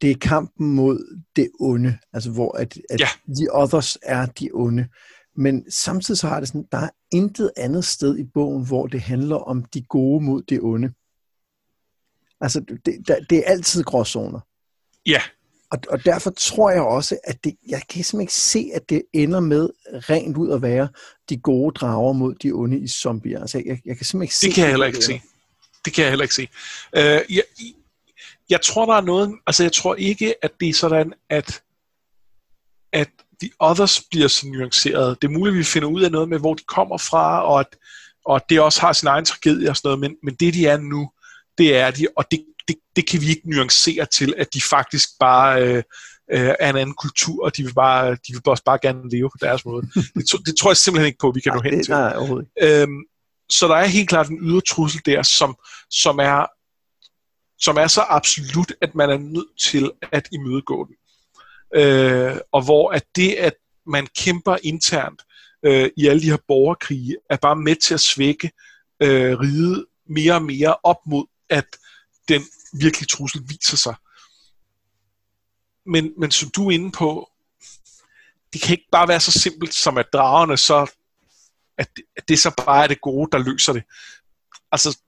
[0.00, 3.08] det er kampen mod det onde, altså hvor at, at Ja.
[3.36, 4.88] the others er de onde.
[5.36, 9.00] Men samtidig så har det sådan, der er intet andet sted i bogen, hvor det
[9.00, 10.92] handler om de gode mod det onde.
[12.40, 14.40] Altså, det, der, det er altid gråzoner.
[15.06, 15.22] Ja,
[15.70, 19.02] Og, og derfor tror jeg også, at det, jeg kan simpelthen ikke se, at det
[19.12, 20.88] ender med rent ud at være
[21.28, 23.40] de gode drager mod de onde i zombier.
[23.40, 24.46] Altså, jeg, jeg kan simpelthen ikke se...
[24.46, 25.20] det kan jeg heller ikke se.
[25.84, 26.48] Det kan jeg heller ikke se.
[26.96, 27.42] Øh, jeg,
[28.50, 29.34] jeg tror, der er noget...
[29.46, 31.62] Altså, jeg tror ikke, at det er sådan, at,
[32.92, 33.10] at
[33.42, 35.22] The Others bliver så nuanceret.
[35.22, 37.60] Det er muligt, at vi finder ud af noget med, hvor de kommer fra, og
[37.60, 37.66] at,
[38.24, 40.66] og at det også har sin egen tragedie og sådan noget, men, men det, de
[40.66, 41.10] er nu,
[41.58, 45.08] det er de, og det, det, det kan vi ikke nuancere til, at de faktisk
[45.20, 45.82] bare øh,
[46.32, 49.30] øh, er en anden kultur, og de vil, bare, de vil også bare gerne leve
[49.30, 49.86] på deres måde.
[50.16, 51.92] Det, tro- det tror jeg simpelthen ikke på, vi kan nå hen det, til.
[52.62, 52.82] nej.
[52.82, 53.02] Øhm,
[53.50, 55.56] så der er helt klart en ydre trussel der, som,
[55.90, 56.46] som, er,
[57.58, 60.94] som er så absolut, at man er nødt til at imødegå den.
[61.74, 63.54] Øh, og hvor at det, at
[63.86, 65.22] man kæmper internt
[65.62, 68.50] øh, i alle de her borgerkrige, er bare med til at svække
[69.02, 71.66] øh, riget mere og mere op mod, at
[72.28, 73.94] den virkelige trussel viser sig.
[75.86, 77.30] Men, men som du er inde på,
[78.52, 80.90] det kan ikke bare være så simpelt som at dragerne så
[81.80, 83.82] at det, at det så bare er det gode, der løser det.
[84.72, 84.98] Altså,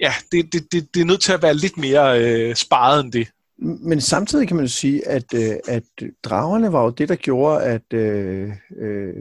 [0.00, 3.12] ja, det, det, det, det er nødt til at være lidt mere øh, sparet end
[3.12, 3.28] det.
[3.62, 5.82] Men samtidig kan man jo sige, at, øh, at
[6.24, 9.14] dragerne var jo det, der gjorde, at øh, øh,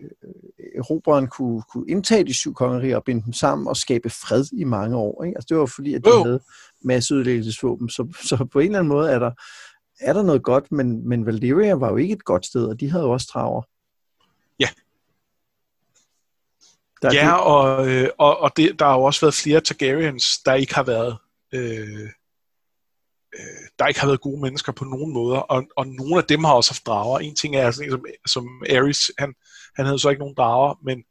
[0.76, 4.64] erobreren kunne, kunne indtage de syv kongeriger og binde dem sammen og skabe fred i
[4.64, 5.24] mange år.
[5.24, 5.38] Ikke?
[5.38, 6.24] Altså, det var fordi, at de Jo.
[6.24, 6.40] havde
[6.84, 7.90] masseudlæggelsesvåben.
[7.90, 9.32] Så, så på en eller anden måde er der,
[10.00, 12.90] er der noget godt, men, men Valyria var jo ikke et godt sted, og de
[12.92, 13.62] havde jo også drager.
[14.60, 14.70] Ja.
[17.02, 19.62] Der er Ja, det, og, øh, og, og det, der har jo også været flere
[19.62, 21.18] Targaryens, der ikke har været
[21.54, 22.10] øh,
[23.40, 26.44] øh, der ikke har været gode mennesker på nogen måder, og, og nogle af dem
[26.44, 27.20] har også haft drager.
[27.20, 29.34] En ting er sådan en som, som Ares, han,
[29.76, 31.04] han havde så ikke nogen drager, men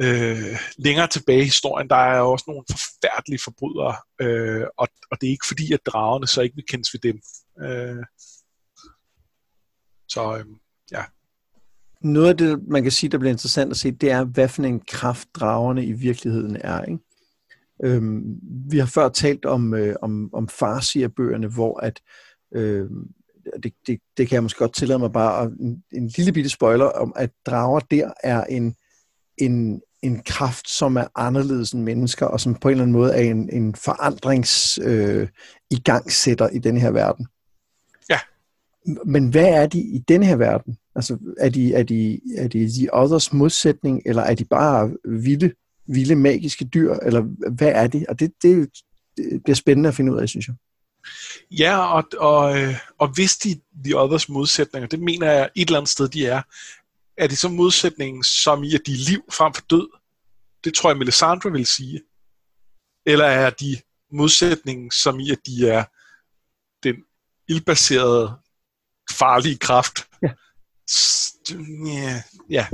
[0.00, 5.26] øh, længere tilbage i historien, der er også nogle forfærdelige forbrydere, øh, og, og det
[5.26, 7.20] er ikke fordi, at dragerne så ikke vil kendes ved dem.
[7.66, 8.04] Øh,
[10.08, 10.44] så øh,
[12.04, 14.62] noget af det, man kan sige, der bliver interessant at se, det er, hvad for
[14.62, 16.84] en kraft dragerne i virkeligheden er.
[16.84, 17.03] Ikke?
[17.84, 18.38] Øhm,
[18.70, 22.00] vi har før talt om, øh, om, om farsier-bøgerne, hvor at,
[22.54, 22.90] øh,
[23.62, 26.84] det, det, det kan jeg måske godt tillade mig bare, en, en lille bitte spoiler
[26.84, 28.74] om, at drager der er en,
[29.38, 33.12] en, en kraft, som er anderledes end mennesker, og som på en eller anden måde
[33.12, 35.28] er en, en forandrings øh,
[35.70, 37.26] igangsætter i den her verden.
[38.10, 38.18] Ja.
[39.06, 40.76] Men hvad er de i den her verden?
[40.94, 45.52] Altså, er de, er de, er de The Others modsætning, eller er de bare vilde,
[45.86, 48.06] vilde magiske dyr, eller hvad er de?
[48.08, 48.70] Og det, det,
[49.16, 50.54] det bliver spændende at finde ud af, synes jeg.
[51.50, 55.78] Ja, og, og, øh, og hvis de The Others modsætninger, det mener jeg et eller
[55.78, 56.42] andet sted, de er,
[57.16, 59.88] er det så modsætningen som i, at de er liv frem for død?
[60.64, 62.02] Det tror jeg, Melisandre vil sige.
[63.06, 63.76] Eller er de
[64.12, 65.84] modsætningen som i, at de er
[66.82, 66.96] den
[67.48, 68.34] ildbaserede
[69.10, 70.08] farlige kraft?
[70.22, 70.28] Ja.
[71.86, 72.66] Ja, ja.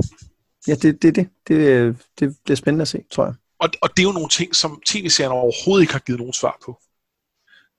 [0.67, 3.33] Ja, det, det, det, det, det bliver spændende at se, tror jeg.
[3.59, 6.57] Og, og det er jo nogle ting, som tv-serien overhovedet ikke har givet nogen svar
[6.65, 6.81] på.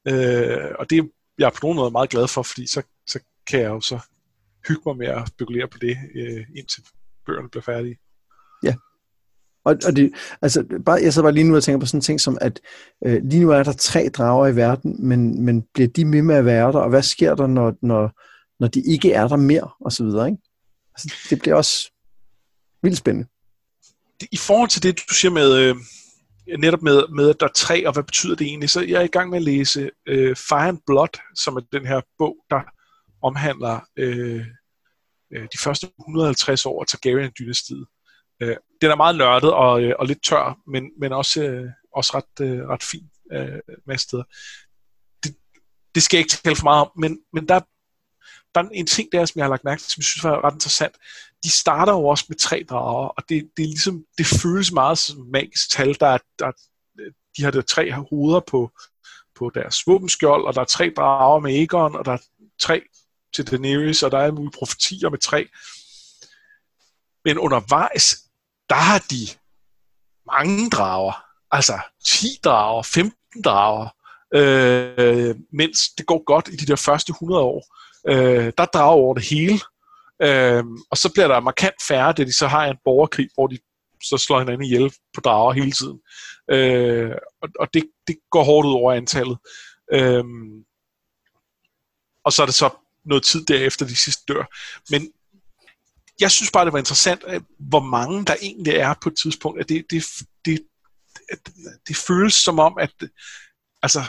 [0.08, 1.02] Øh, og det er
[1.38, 3.98] jeg er på nogen måde meget glad for, fordi så, så kan jeg jo så
[4.68, 6.82] hygge mig med at spekulere på det, øh, indtil
[7.26, 7.98] bøgerne bliver færdige.
[8.62, 8.74] Ja.
[9.64, 12.02] Og, og det, altså, bare, jeg så bare lige nu og tænker på sådan en
[12.02, 12.60] ting som, at
[13.06, 16.34] øh, lige nu er der tre drager i verden, men, men bliver de med med
[16.34, 18.12] at være der, og hvad sker der, når, når,
[18.60, 20.42] når de ikke er der mere, og så videre, ikke?
[20.94, 21.91] Altså, det bliver også
[22.82, 23.28] vildt spændende.
[24.32, 25.76] I forhold til det, du siger med, øh,
[26.58, 29.04] netop med, med, at der er tre, og hvad betyder det egentlig, så jeg er
[29.04, 32.60] i gang med at læse øh, Fire and Blood, som er den her bog, der
[33.22, 34.46] omhandler øh,
[35.32, 37.86] øh de første 150 år af Targaryen-dynastiet.
[38.42, 42.12] Øh, den er meget nørdet og, øh, og lidt tør, men, men også, øh, også
[42.14, 44.24] ret, øh, ret fin øh, med steder.
[45.24, 45.36] Det,
[45.94, 47.60] det skal jeg ikke tale for meget om, men, men der,
[48.54, 50.44] der er en ting der, som jeg har lagt mærke til, som jeg synes var
[50.44, 50.94] ret interessant.
[51.44, 54.98] De starter jo også med tre drager, og det, det, er ligesom, det føles meget
[54.98, 55.96] som magisk tal.
[56.00, 56.52] Der er, der,
[57.36, 58.70] de har der tre hoveder på,
[59.38, 62.18] på deres våbenskjold, og der er tre drager med Aegon, og der er
[62.60, 62.82] tre
[63.34, 65.48] til Daenerys, og der er mulige profetier med tre.
[67.24, 68.16] Men undervejs,
[68.68, 69.26] der har de
[70.26, 71.24] mange drager.
[71.50, 73.88] Altså 10 drager, 15 drager.
[74.34, 77.76] Øh, mens det går godt i de der første 100 år.
[78.08, 79.60] Øh, der drager over det hele.
[80.22, 83.58] Øh, og så bliver der markant færre, da de så har en borgerkrig, hvor de
[84.02, 86.00] så slår hinanden ihjel på drager hele tiden.
[86.50, 89.38] Øh, og og det, det går hårdt ud over antallet.
[89.92, 90.64] Øhm,
[92.24, 92.70] og så er det så
[93.04, 94.44] noget tid derefter, de sidste dør.
[94.90, 95.12] Men
[96.20, 97.24] jeg synes bare, det var interessant,
[97.58, 99.60] hvor mange der egentlig er på et tidspunkt.
[99.60, 100.04] At det, det,
[100.44, 100.60] det,
[101.28, 101.40] det,
[101.88, 102.94] det føles som om, at
[103.82, 104.00] altså,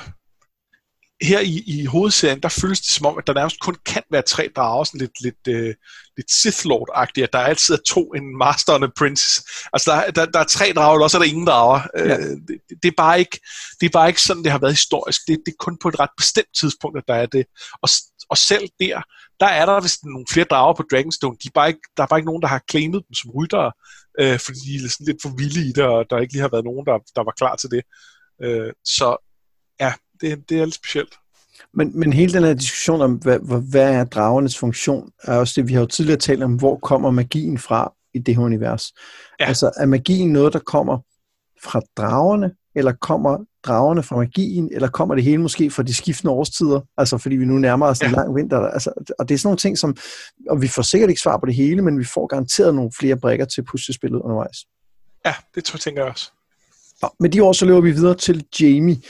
[1.23, 4.21] her i, i hovedserien, der føles det som om, at der nærmest kun kan være
[4.21, 5.73] tre drager, sådan lidt, lidt, uh,
[6.17, 9.43] lidt Sith Lord-agtigt, at der altid er to, en Master og en Princess.
[9.73, 11.81] Altså, der, der, der er tre drager, og så er der ingen drager.
[11.97, 12.17] Ja.
[12.17, 13.39] Uh, det, det, er bare ikke,
[13.79, 15.21] det er bare ikke sådan, det har været historisk.
[15.27, 17.45] Det, det er kun på et ret bestemt tidspunkt, at der er det.
[17.81, 17.89] Og,
[18.29, 19.01] og selv der,
[19.39, 21.37] der er der vist nogle flere drager på Dragonstone.
[21.43, 23.71] De er bare ikke, der er bare ikke nogen, der har claimet dem som ryttere,
[24.21, 26.53] uh, fordi de er sådan lidt for vilde i det, og der ikke lige har
[26.55, 27.83] været nogen, der, der var klar til det.
[28.45, 29.07] Uh, så
[30.21, 31.13] det, det er lidt specielt.
[31.73, 33.39] Men, men hele den her diskussion om, hvad,
[33.71, 37.11] hvad er dragernes funktion, er også det, vi har jo tidligere talt om, hvor kommer
[37.11, 38.93] magien fra i det her univers.
[39.39, 39.45] Ja.
[39.45, 40.97] Altså, er magien noget, der kommer
[41.63, 46.31] fra dragerne, eller kommer dragerne fra magien, eller kommer det hele måske fra de skiftende
[46.31, 48.07] årstider, altså fordi vi nu nærmer os ja.
[48.07, 48.57] en lang vinter.
[48.57, 49.97] Altså, og det er sådan nogle ting, som,
[50.49, 53.17] og vi får sikkert ikke svar på det hele, men vi får garanteret nogle flere
[53.17, 54.57] brækker til puslespillet undervejs.
[55.25, 56.31] Ja, det tror jeg, tænker jeg også.
[57.01, 59.01] Og med de ord, så løber vi videre til Jamie.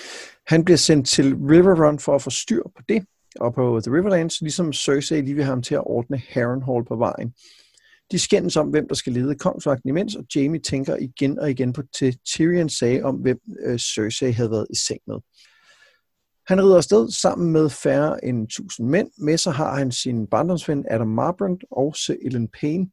[0.47, 3.05] Han bliver sendt til Riverrun for at få styr på det,
[3.39, 6.95] og på The Riverlands, ligesom Cersei lige vil have ham til at ordne Harrenhal på
[6.95, 7.33] vejen.
[8.11, 11.73] De skændes om, hvem der skal lede kongsvagten imens, og Jamie tænker igen og igen
[11.73, 15.15] på til Tyrion sagde om, hvem øh, Cersei havde været i seng med.
[16.47, 19.09] Han rider afsted sammen med færre end 1000 mænd.
[19.17, 22.87] Med sig har han sin barndomsven Adam Marbrand og Sir Ellen Payne.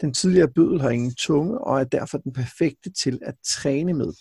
[0.00, 4.12] Den tidligere bødel har ingen tunge og er derfor den perfekte til at træne med.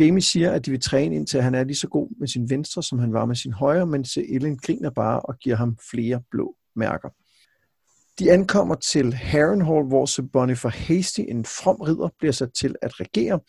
[0.00, 2.82] Jamie siger, at de vil træne indtil han er lige så god med sin venstre,
[2.82, 6.54] som han var med sin højre, men Ellen griner bare og giver ham flere blå
[6.76, 7.08] mærker.
[8.18, 13.00] De ankommer til Harrenhal, hvor Sir Bonifer Hasty, en from ridder, bliver sat til at
[13.00, 13.40] regere.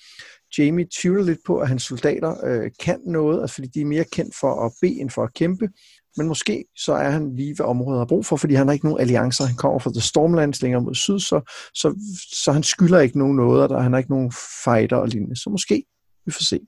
[0.57, 4.03] Jamie tvivler lidt på, at hans soldater øh, kan noget, altså fordi de er mere
[4.11, 5.69] kendt for at bede end for at kæmpe.
[6.17, 8.85] Men måske så er han lige, hvad området har brug for, fordi han har ikke
[8.85, 9.45] nogen alliancer.
[9.45, 11.41] Han kommer fra The Stormlands længere mod syd, så,
[11.73, 11.95] så,
[12.33, 14.31] så han skylder ikke nogen noget, og der, han har ikke nogen
[14.63, 15.35] fighter og lignende.
[15.35, 15.83] Så måske
[16.25, 16.59] vi får se.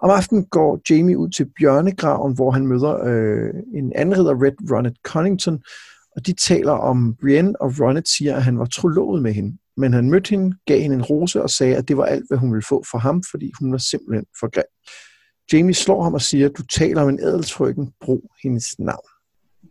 [0.00, 4.70] Om aftenen går Jamie ud til bjørnegraven, hvor han møder øh, en anden ridder, Red
[4.70, 5.62] Ronnet Connington,
[6.16, 9.58] og de taler om Brienne, og Ronnet siger, at han var trolovet med hende.
[9.76, 12.38] Men han mødte hende, gav hende en rose og sagde, at det var alt, hvad
[12.38, 14.64] hun ville få for ham, fordi hun var simpelthen for grim.
[15.52, 19.08] Jamie slår ham og siger, at du taler om en adelsfrøken, brug hendes navn.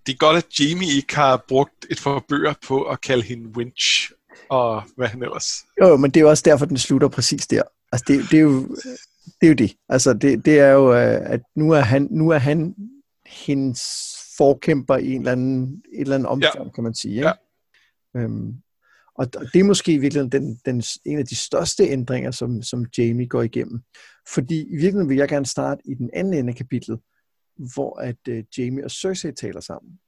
[0.05, 3.49] Det er godt, at Jamie ikke har brugt et par bøger på at kalde hende
[3.57, 4.11] Winch.
[4.49, 5.47] og hvad han ellers.
[5.81, 7.63] Jo, men det er også derfor, den slutter præcis der.
[7.91, 8.67] Altså, det, det, er, jo,
[9.41, 9.75] det er jo det.
[9.89, 12.75] Altså, det, det er jo, øh, at nu er han, nu er han
[13.25, 13.81] hendes
[14.37, 16.71] forkæmper i en eller anden, et eller andet omfang, ja.
[16.71, 17.15] kan man sige.
[17.15, 17.27] Ikke?
[17.27, 17.33] Ja.
[18.19, 18.53] Øhm,
[19.15, 23.27] og det er måske virkelig den, den, en af de største ændringer, som, som Jamie
[23.27, 23.81] går igennem.
[24.33, 26.99] Fordi i virkeligheden vil jeg gerne starte i den anden ende af kapitlet,
[27.73, 29.99] hvor at uh, Jamie og Cersei taler sammen.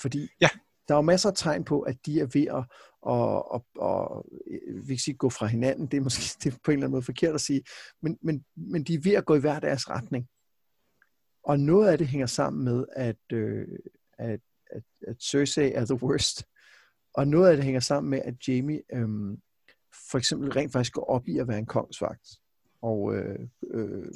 [0.00, 0.48] Fordi ja.
[0.88, 2.64] Der er jo masser af tegn på, at de er ved at
[3.02, 4.26] og, og, og
[4.66, 5.86] vi kan sige, gå fra hinanden.
[5.86, 7.62] Det er måske det er på en eller anden måde forkert at sige.
[8.02, 10.28] Men, men, men de er ved at gå i hver deres retning.
[11.44, 13.68] Og noget af det hænger sammen med, at, øh,
[14.18, 14.40] at,
[14.70, 16.46] at, at Cersei er the worst.
[17.14, 19.42] Og noget af det hænger sammen med, at Jamie øhm,
[20.10, 22.28] for eksempel rent faktisk går op i at være en kongsvagt.
[22.82, 24.12] Og, øh, øh,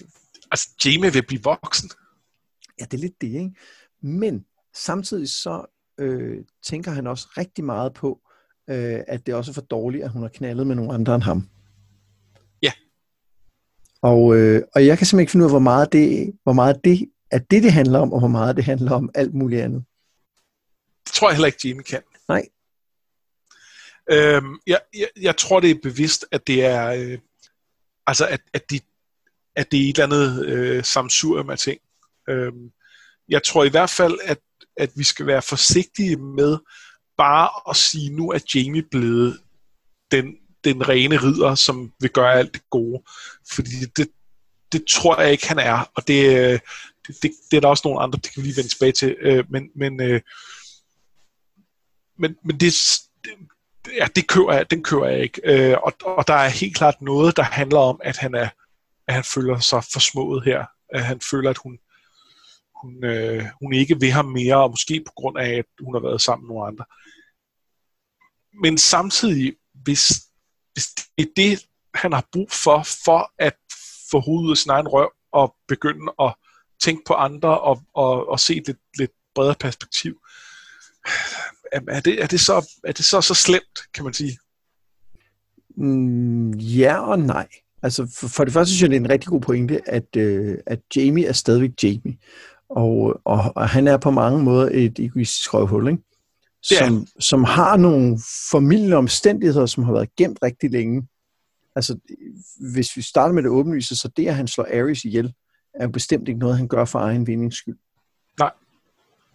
[0.51, 1.91] altså, Jamie vil blive voksen?
[2.81, 3.55] Ja, det er lidt det, ikke?
[4.01, 5.67] Men samtidig så
[5.99, 8.21] øh, tænker han også rigtig meget på,
[8.71, 11.23] øh, at det også er for dårligt, at hun har knaldet med nogle andre end
[11.23, 11.49] ham.
[12.63, 12.73] Ja.
[14.03, 16.85] Og, øh, og jeg kan simpelthen ikke finde ud af, hvor meget det, hvor meget
[16.85, 19.85] det er det, det handler om, og hvor meget det handler om alt muligt andet.
[21.05, 22.03] Det tror jeg heller ikke, Jamie kan.
[22.29, 22.43] Nej.
[24.11, 27.19] Øhm, jeg, jeg, jeg tror, det er bevidst, at det er, øh,
[28.07, 28.81] altså at, at, de,
[29.57, 31.81] at det er et eller andet øh, samsurium af ting.
[32.29, 32.71] Øhm,
[33.29, 34.39] jeg tror i hvert fald, at,
[34.77, 36.59] at vi skal være forsigtige med
[37.19, 39.41] bare at sige, nu er Jamie blevet
[40.11, 43.03] den, den rene ridder, som vil gøre alt det gode.
[43.53, 44.09] Fordi det,
[44.73, 45.91] det tror jeg ikke, han er.
[45.95, 46.61] Og det,
[47.07, 49.17] det, det, det er der også nogle andre, det kan vi lige vende tilbage til.
[49.21, 50.21] Øh, men, men, øh,
[52.19, 52.75] men, men det,
[53.95, 55.79] ja, det kører jeg, den kører jeg ikke.
[55.85, 58.49] Og, og der er helt klart noget, der handler om, at han er
[59.09, 60.65] at han føler sig forsmået her.
[60.89, 61.79] At han føler, at hun,
[62.83, 66.01] hun, øh, hun ikke vil ham mere, og måske på grund af, at hun har
[66.01, 66.85] været sammen med nogle andre.
[68.63, 70.09] Men samtidig, hvis,
[70.73, 70.87] hvis
[71.19, 73.57] det er det, han har brug for, for at
[74.11, 76.35] få hovedet af sin egen røv, og begynde at
[76.81, 80.21] tænke på andre, og, og, og se et lidt, lidt bredere perspektiv,
[81.73, 84.39] er det, er det, så, er det så, så slemt, kan man sige?
[85.77, 87.49] Mm, ja og nej.
[87.83, 90.59] Altså for, for det første synes jeg, det er en rigtig god pointe, at, øh,
[90.67, 92.19] at Jamie er stadigvæk Jamie.
[92.69, 96.03] Og, og, og han er på mange måder et egoistisk røvhul, ikke?
[96.63, 97.05] Som, ja.
[97.21, 98.19] som har nogle
[98.51, 101.09] formidlende omstændigheder, som har været gemt rigtig længe.
[101.77, 101.99] Altså,
[102.73, 105.33] hvis vi starter med det åbenlyse, så det, at han slår Ares ihjel,
[105.75, 107.79] er jo bestemt ikke noget, han gør for egen vindings skyld.
[108.39, 108.53] Nej.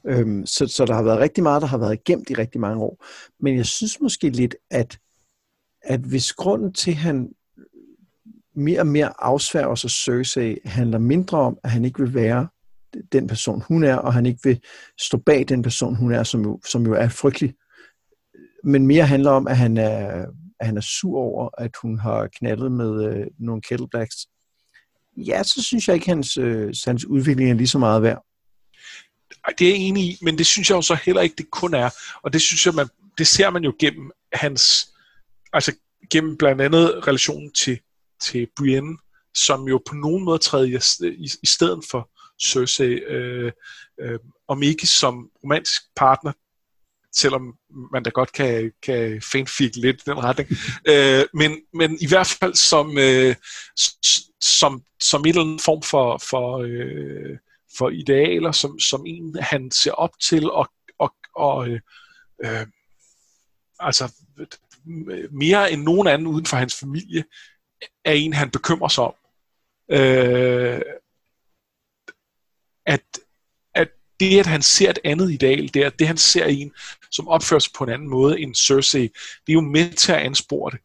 [0.06, 2.84] Øhm, så, så der har været rigtig meget, der har været gemt i rigtig mange
[2.84, 3.06] år.
[3.39, 5.00] Men jeg synes måske lidt, at,
[5.82, 7.30] at hvis grunden til, at han
[8.56, 12.48] mere og mere afsværger sig Cersei, handler mindre om, at han ikke vil være
[13.12, 14.60] den person, hun er, og han ikke vil
[14.99, 17.54] stå bag den person, hun er, som jo, som jo er frygtelig.
[18.63, 20.25] Men mere handler om, at han er,
[20.60, 24.15] at han er sur over, at hun har knaldet med øh, nogle kettleblacks.
[25.17, 28.25] Ja, så synes jeg ikke, at hans, øh, hans udvikling er lige så meget værd.
[29.60, 31.73] Det er jeg enig i, men det synes jeg jo så heller ikke, det kun
[31.73, 31.89] er.
[32.23, 34.93] Og det synes jeg, man, det ser man jo gennem hans,
[35.54, 35.75] altså
[36.12, 37.80] gennem blandt andet relationen til,
[38.21, 38.97] til Brienne,
[39.34, 42.10] som jo på nogen måde træder i, i, i stedet for
[42.43, 43.51] Cersei, øh,
[44.01, 46.32] øh, om ikke som romantisk partner,
[47.13, 47.58] selvom
[47.93, 50.49] man da godt kan, kan fanfik lidt i den retning,
[50.88, 53.36] øh, men, men i hvert fald som, øh,
[54.41, 57.38] som, som en eller anden form for, for øh,
[57.77, 61.80] for idealer, som, som en han ser op til, og, og, og øh,
[62.45, 62.67] øh,
[63.80, 64.13] altså
[65.32, 67.23] mere end nogen anden uden for hans familie,
[68.06, 69.13] er en, han bekymrer sig om.
[69.89, 70.82] Øh,
[72.86, 73.02] at,
[73.76, 73.89] at
[74.20, 76.72] det, at han ser et andet ideal, det er det, han ser en,
[77.12, 79.02] som opfører sig på en anden måde end Cersei,
[79.48, 80.80] det er jo med til at anspore det.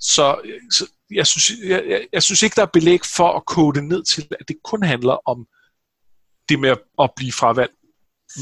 [0.00, 3.80] Så, så jeg, synes, jeg, jeg, jeg synes ikke, der er belæg for at kode
[3.80, 5.46] det ned til, at det kun handler om
[6.48, 7.74] det med at blive fravalgt.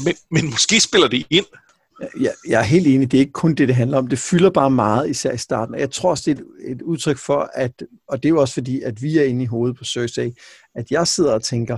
[0.05, 1.45] Men, men måske spiller det ind.
[2.19, 4.07] Jeg, jeg er helt enig, det er ikke kun det, det handler om.
[4.07, 5.75] Det fylder bare meget, især i starten.
[5.75, 8.53] Jeg tror også, det er et, et udtryk for, at, og det er jo også
[8.53, 10.33] fordi, at vi er inde i hovedet på Cersei,
[10.75, 11.77] at jeg sidder og tænker,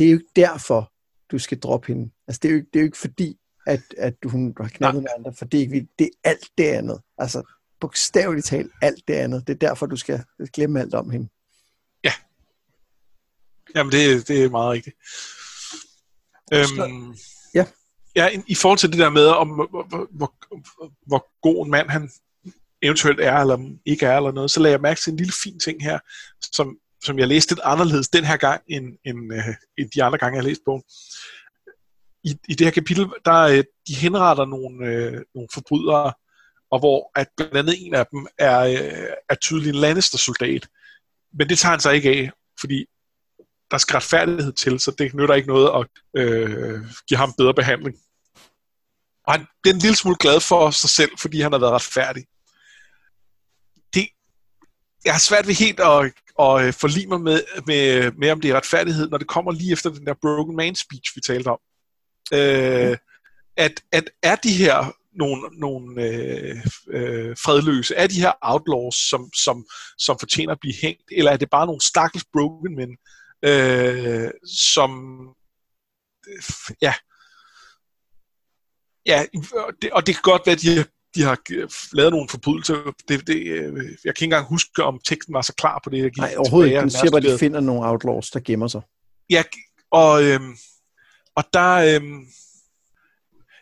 [0.00, 0.92] det er jo ikke derfor,
[1.30, 2.10] du skal droppe hende.
[2.28, 3.36] Altså, det er jo, ikke, det er jo ikke fordi,
[3.66, 6.64] at, at hun har knaldet med andre, for det er, ikke, det er alt det
[6.64, 7.00] andet.
[7.18, 7.42] Altså,
[7.80, 9.46] bogstaveligt talt alt det andet.
[9.46, 11.28] Det er derfor, du skal glemme alt om hende.
[13.74, 14.96] Jamen, det, det er meget rigtigt.
[16.52, 17.16] Øhm,
[17.54, 17.66] ja.
[18.16, 20.34] Ja, i forhold til det der med, om hvor, hvor,
[21.06, 22.10] hvor god en mand han
[22.82, 25.60] eventuelt er, eller ikke er, eller noget, så lagde jeg mærke til en lille fin
[25.60, 25.98] ting her,
[26.52, 30.18] som, som jeg læste lidt anderledes den her gang, end, end, øh, end de andre
[30.18, 30.82] gange, jeg har læst bogen.
[32.24, 36.12] I, I det her kapitel, der øh, de henretter nogle, øh, nogle forbrydere,
[36.70, 40.68] og hvor at blandt andet en af dem er, øh, er tydelig en Lannister-soldat.
[41.32, 42.30] Men det tager han sig ikke af,
[42.60, 42.86] fordi
[43.70, 45.86] der skal retfærdighed til, så det nytter ikke noget at
[46.22, 47.96] øh, give ham bedre behandling.
[49.26, 52.26] Og han bliver en lille smule glad for sig selv, fordi han har været retfærdig.
[53.94, 54.08] Det,
[55.04, 58.50] jeg har svært ved helt at, at øh, forlige mig med, med, med, om det
[58.50, 61.58] er retfærdighed, når det kommer lige efter den der Broken Man speech, vi talte om.
[62.32, 62.96] Øh,
[63.56, 66.56] at, at er de her nogle, nogle øh,
[66.90, 69.66] øh, fredløse, er de her outlaws, som, som,
[69.98, 72.96] som fortjener at blive hængt, eller er det bare nogle stakkels broken men,
[73.44, 74.90] øh, som
[76.82, 76.94] ja,
[79.06, 79.24] ja,
[79.82, 81.38] det, og det kan godt være, at de har, de har
[81.96, 82.94] lavet nogle forbrydelser.
[83.08, 85.98] Det, det, øh, jeg kan ikke engang huske, om teksten var så klar på det.
[85.98, 86.82] Jeg Nej, overhovedet ikke.
[86.82, 88.82] Du siger bare, at de finder nogle outlaws, der gemmer sig.
[89.30, 89.42] Ja,
[89.90, 90.56] og, øhm,
[91.36, 91.70] og der...
[91.74, 92.26] Øhm,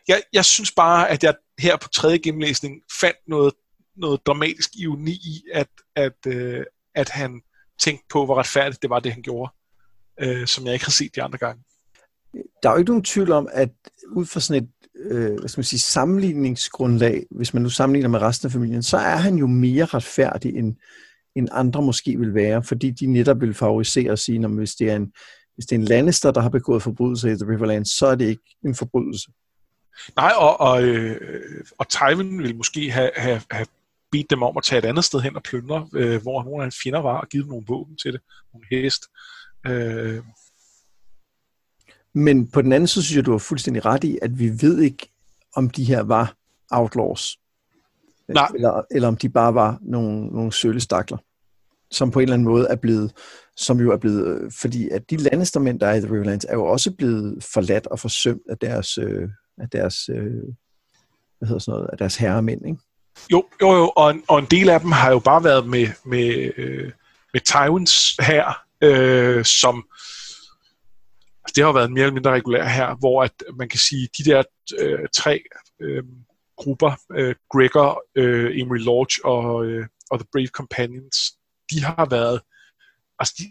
[0.09, 3.55] jeg, jeg synes bare, at jeg her på tredje gennemlæsning fandt noget,
[3.97, 7.43] noget dramatisk ironi i, at, at, øh, at han
[7.81, 9.53] tænkte på, hvor retfærdigt det var, det han gjorde,
[10.21, 11.65] øh, som jeg ikke har set de andre gange.
[12.63, 13.71] Der er jo ikke nogen tvivl om, at
[14.09, 18.21] ud fra sådan et øh, hvad skal man sige, sammenligningsgrundlag, hvis man nu sammenligner med
[18.23, 20.77] resten af familien, så er han jo mere retfærdig, end,
[21.37, 24.91] end andre måske vil være, fordi de netop vil favorisere og sige, at hvis det
[24.91, 25.13] er en,
[25.55, 28.29] hvis det er en landester, der har begået forbrydelse i The Riverlands, så er det
[28.29, 29.31] ikke en forbrydelse.
[30.17, 31.17] Nej, og, og, øh,
[31.79, 33.67] og Tywin vil måske have, have, have
[34.13, 36.65] bedt dem om at tage et andet sted hen og plyndre, øh, hvor nogle af
[36.65, 38.21] hans fjender var, og givet dem nogle våben til det,
[38.53, 39.03] nogle hest.
[39.67, 40.23] Øh.
[42.19, 44.81] Men på den anden side synes jeg, du har fuldstændig ret i, at vi ved
[44.81, 45.11] ikke,
[45.57, 46.35] om de her var
[46.71, 47.39] outlaws.
[48.29, 48.49] Nej.
[48.55, 51.19] Eller, eller om de bare var nogle, nogle sølle stakler,
[51.91, 53.13] som på en eller anden måde er blevet,
[53.57, 56.55] som jo er blevet, øh, fordi at de landestermænd, der er i The Riverlands, er
[56.55, 60.43] jo også blevet forladt og forsømt af deres, øh, af deres, øh,
[61.39, 62.79] hvad hedder sådan noget, af deres herremænd, ikke?
[63.33, 65.89] Jo, jo, jo og, en, og en del af dem har jo bare været med,
[66.05, 66.93] med, øh,
[67.33, 69.85] med Tywins her, øh, som
[71.49, 73.79] altså det har været en mere eller mindre regulær her, hvor at øh, man kan
[73.79, 74.43] sige, de der
[74.79, 75.43] øh, tre
[75.81, 76.05] øh,
[76.57, 81.17] grupper, øh, Gregor, øh, Emery Lodge og, øh, og The Brave Companions,
[81.71, 82.41] de har været,
[83.19, 83.45] altså de,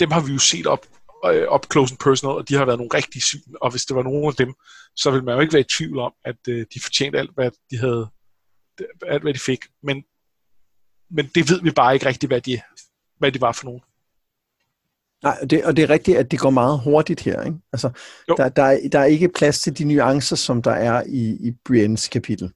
[0.00, 0.86] dem har vi jo set op
[1.26, 3.96] øh, op close and personal, og de har været nogle rigtige syn, og hvis det
[3.96, 4.54] var nogen af dem,
[4.96, 7.50] så ville man jo ikke være i tvivl om, at øh, de fortjente alt, hvad
[7.70, 8.10] de havde,
[9.06, 9.64] alt, hvad de fik.
[9.82, 10.04] Men,
[11.10, 12.60] men det ved vi bare ikke rigtigt, hvad de,
[13.18, 13.82] hvad de var for nogen.
[15.22, 17.42] Nej, det, og det er rigtigt, at det går meget hurtigt her.
[17.42, 17.58] Ikke?
[17.72, 17.90] Altså,
[18.28, 21.52] der, der, er, der er ikke plads til de nuancer, som der er i, i
[21.64, 22.52] Briens kapitel.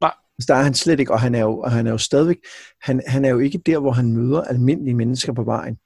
[0.00, 0.12] Nej.
[0.38, 2.36] Altså, der er han slet ikke, og han er jo, og han er jo stadigvæk,
[2.82, 5.78] han, han er jo ikke der, hvor han møder almindelige mennesker på vejen.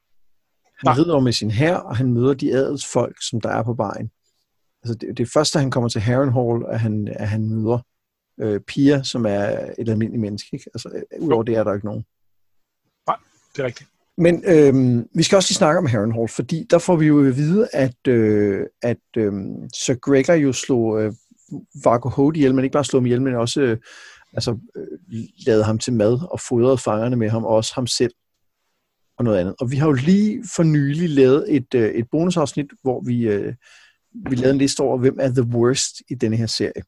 [0.86, 3.72] Han rider over med sin hær, og han møder de adelsfolk, som der er på
[3.72, 4.10] vejen.
[4.82, 7.78] Altså det, det er først, da han kommer til Harrenhal, at han, at han møder
[8.40, 10.48] øh, Pia, som er et almindeligt menneske.
[10.52, 10.70] Ikke?
[10.74, 12.04] Altså, øh, udover det er der ikke nogen.
[13.06, 13.16] Nej,
[13.56, 13.91] det er rigtigt.
[14.18, 17.36] Men øh, vi skal også lige snakke om Harrenhal, fordi der får vi jo at
[17.36, 19.32] vide, at, øh, at øh,
[19.74, 21.12] Sir Gregor jo slog øh,
[21.84, 23.76] Vargo Hode ihjel, men ikke bare slog ham ihjel, men også øh,
[24.32, 28.12] altså, øh, lavede ham til mad og fodrede fangerne med ham, og også ham selv
[29.18, 29.54] og noget andet.
[29.60, 33.54] Og vi har jo lige for nylig lavet et, øh, et bonusafsnit, hvor vi, øh,
[34.28, 36.82] vi lavede en liste over, hvem er the worst i denne her serie.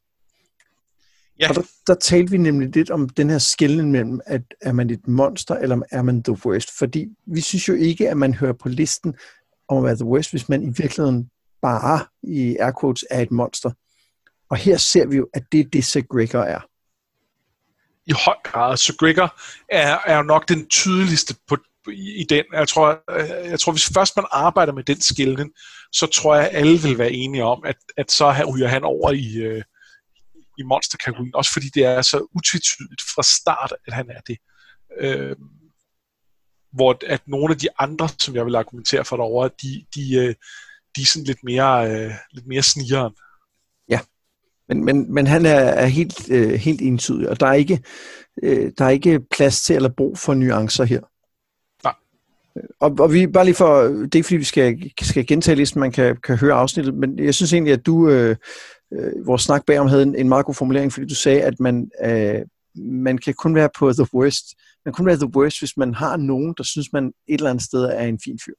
[1.39, 1.49] Ja.
[1.49, 4.89] Og der, der talte vi nemlig lidt om den her skældning mellem, at er man
[4.89, 6.77] et monster, eller er man the worst?
[6.77, 9.15] Fordi vi synes jo ikke, at man hører på listen
[9.67, 11.29] om at være the worst, hvis man i virkeligheden
[11.61, 13.71] bare i air quotes er et monster.
[14.49, 16.59] Og her ser vi jo, at det er det, Sir Gregor er.
[18.05, 18.77] I høj grad.
[18.77, 21.57] Sir Gregor er, er nok den tydeligste på,
[21.91, 22.43] i, i den.
[22.53, 25.51] Jeg tror, øh, jeg tror, hvis først man arbejder med den skillen,
[25.91, 29.11] så tror jeg, at alle vil være enige om, at, at så ryger han over
[29.11, 29.63] i, øh,
[30.57, 34.37] i monsterkategorien, også fordi det er så utvetydigt fra start, at han er det.
[34.99, 35.35] Øh,
[36.73, 40.35] hvor at nogle af de andre, som jeg vil argumentere for derovre, de, de, øh,
[40.95, 43.13] de er sådan lidt mere, øh, lidt mere snigeren.
[43.89, 43.99] Ja,
[44.67, 47.83] men, men, men han er, er helt, øh, helt entydig, og der er, ikke,
[48.43, 51.01] øh, der er ikke plads til eller brug for nuancer her.
[52.79, 55.79] Og, og vi bare lige for, det er ikke fordi vi skal, skal gentage listen,
[55.79, 58.35] man kan, kan høre afsnittet, men jeg synes egentlig, at du, øh,
[58.99, 61.89] øh, vores snak bagom havde en, en meget god formulering, fordi du sagde, at man,
[62.05, 62.41] øh,
[62.75, 64.45] man kan kun være på the worst.
[64.85, 67.49] Man kan kun være the worst, hvis man har nogen, der synes, man et eller
[67.49, 68.53] andet sted er en fin fyr.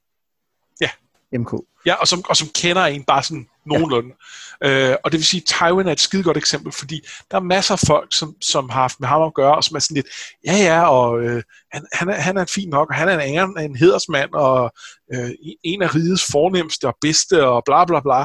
[0.81, 0.91] Ja.
[1.33, 1.55] MK.
[1.87, 4.15] Ja, og som, og som kender en bare sådan nogenlunde.
[4.63, 4.91] Ja.
[4.91, 7.41] Øh, og det vil sige, at Tywin er et skide godt eksempel, fordi der er
[7.41, 9.95] masser af folk, som, som har haft med ham at gøre, og som er sådan
[9.95, 10.07] lidt,
[10.47, 13.21] ja ja, og øh, han, han, er, han er en fin nok, og han er
[13.21, 14.73] en, en, en hedersmand, og
[15.15, 15.31] øh,
[15.65, 18.25] en af rigets fornemmeste og bedste, og bla bla bla.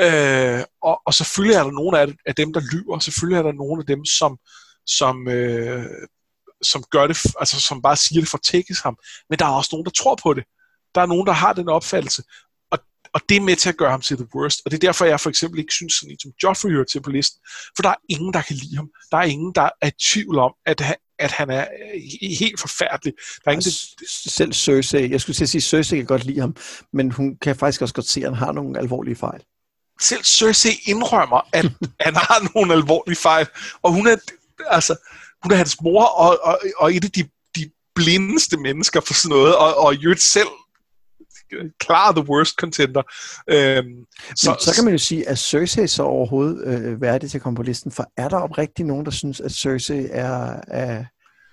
[0.00, 3.52] Øh, og, og selvfølgelig er der nogle af, af dem, der lyver, selvfølgelig er der
[3.52, 4.38] nogle af dem, som,
[4.86, 5.84] som, øh,
[6.62, 8.96] som gør det, altså som bare siger det for at tækkes ham.
[9.30, 10.44] Men der er også nogen, der tror på det.
[10.94, 12.22] Der er nogen, der har den opfattelse.
[12.70, 12.78] Og,
[13.12, 14.62] og det er med til at gøre ham til the worst.
[14.64, 17.02] Og det er derfor, jeg for eksempel ikke synes, sådan en som Joffrey hører til
[17.02, 17.40] på listen.
[17.76, 18.90] For der er ingen, der kan lide ham.
[19.10, 21.66] Der er ingen, der er i tvivl om, at han, at han er
[22.38, 23.12] helt forfærdelig.
[23.44, 23.74] Der er ingen, det...
[24.08, 26.56] Selv Cersei, jeg skulle sige, at Cersei kan godt lide ham,
[26.92, 29.42] men hun kan faktisk også godt se, at han har nogle alvorlige fejl.
[30.00, 31.64] Selv Cersei indrømmer, at
[32.06, 33.46] han har nogle alvorlige fejl,
[33.82, 34.16] og hun er,
[34.66, 34.96] altså,
[35.42, 39.36] hun er hans mor, og, og, og et af de, de blindeste mennesker for sådan
[39.36, 40.48] noget, og, og jo selv
[41.80, 43.02] klar the worst contender.
[43.50, 44.04] Øhm,
[44.36, 47.56] så, så kan man jo sige, at Cersei så overhovedet øh, værdig til at komme
[47.56, 51.04] på listen, for er der oprigtigt nogen, der synes, at Cersei er, er,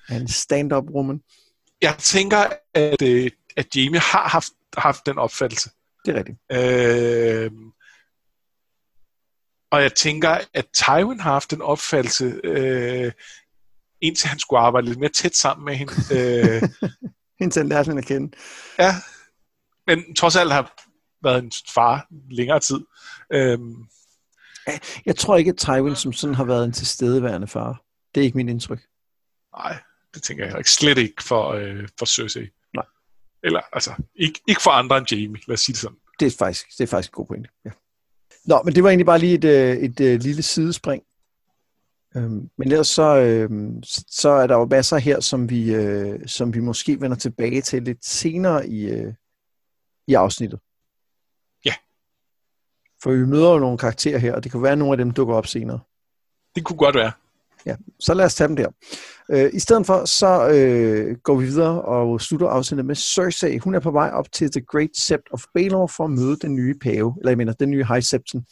[0.09, 1.19] er en stand-up woman?
[1.81, 5.69] Jeg tænker, at, øh, at Jamie har haft, haft den opfattelse.
[6.05, 6.37] Det er rigtigt.
[6.51, 7.71] Øhm,
[9.73, 13.11] og jeg tænker, at Tywin har haft den opfattelse, øh,
[14.01, 15.93] indtil han skulle arbejde lidt mere tæt sammen med hende.
[16.11, 16.89] Øh,
[17.41, 18.37] indtil han lærte hende at kende.
[18.79, 18.95] Ja,
[19.87, 20.73] men trods alt har
[21.23, 22.79] været en far længere tid.
[23.31, 23.75] Øhm.
[25.05, 27.81] Jeg tror ikke, at Tywin som sådan har været en tilstedeværende far.
[28.15, 28.81] Det er ikke min indtryk.
[29.57, 29.77] Nej,
[30.13, 30.71] det tænker jeg ikke.
[30.71, 32.49] Slet ikke for, øh, for Cersei.
[32.73, 32.85] Nej.
[33.43, 35.97] Eller, altså, ikke, ikke for andre end Jamie, lad os sige det sådan.
[36.19, 37.69] Det er faktisk, det er faktisk en god point, ja.
[38.45, 41.03] Nå, men det var egentlig bare lige et, øh, et, et, øh, et lille sidespring.
[42.15, 46.53] Øhm, men ellers så, øhm, så er der jo masser her, som vi, øh, som
[46.53, 49.13] vi måske vender tilbage til lidt senere i, øh,
[50.07, 50.59] i afsnittet.
[51.65, 51.73] Ja.
[53.03, 55.11] For vi møder jo nogle karakterer her, og det kan være, at nogle af dem
[55.11, 55.79] dukker op senere.
[56.55, 57.11] Det kunne godt være.
[57.65, 58.67] Ja, så lad os tage dem der.
[59.31, 63.57] Øh, I stedet for, så øh, går vi videre og slutter afsnittet med Cersei.
[63.57, 66.55] Hun er på vej op til The Great Sept of Baelor for at møde den
[66.55, 68.45] nye pave, eller jeg mener, den nye High Septon.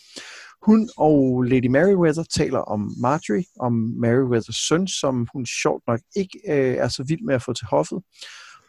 [0.66, 6.40] Hun og Lady Meriwether taler om Marjorie, om Meriwethers søn, som hun sjovt nok ikke
[6.50, 8.00] øh, er så vild med at få til hoffet.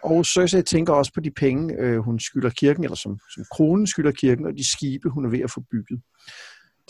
[0.02, 3.86] Og Cersei tænker også på de penge, øh, hun skylder kirken, eller som, som kronen
[3.86, 6.00] skylder kirken, og de skibe, hun er ved at få bygget.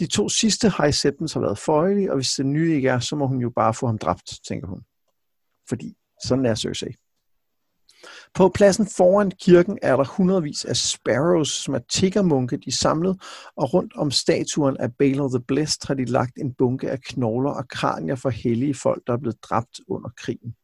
[0.02, 3.16] De to sidste High Septons har været føjelige, og hvis den nye ikke er, så
[3.16, 4.80] må hun jo bare få ham dræbt, tænker hun.
[5.68, 5.94] Fordi
[6.24, 6.94] sådan er Cersei.
[8.34, 13.22] På pladsen foran kirken er der hundredvis af sparrows, som er tiggermunke, de er samlet,
[13.56, 17.50] og rundt om statuen af Baelor the Blessed har de lagt en bunke af knogler
[17.50, 20.54] og kranier for hellige folk, der er blevet dræbt under krigen.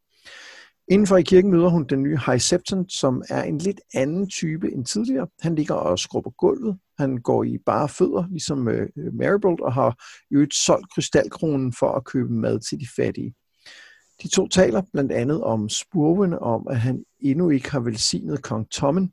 [0.91, 4.73] Indenfor i kirken møder hun den nye High Septon, som er en lidt anden type
[4.73, 5.27] end tidligere.
[5.41, 6.79] Han ligger og skrubber gulvet.
[6.99, 11.73] Han går i bare fødder, ligesom øh, øh Maribold, og har jo et solgt krystalkronen
[11.73, 13.35] for at købe mad til de fattige.
[14.23, 18.71] De to taler blandt andet om spurven, om at han endnu ikke har velsignet kong
[18.71, 19.13] Tommen.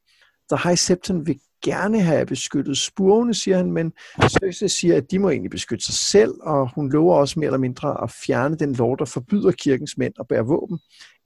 [0.49, 3.93] Der High Septon vil gerne have beskyttet spurvene, siger han, men
[4.29, 7.57] Cersei siger, at de må egentlig beskytte sig selv, og hun lover også mere eller
[7.57, 10.79] mindre at fjerne den lov, der forbyder kirkens mænd at bære våben.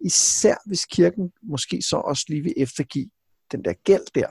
[0.06, 3.10] Især hvis kirken måske så også lige vil eftergive
[3.52, 4.28] den der gæld der.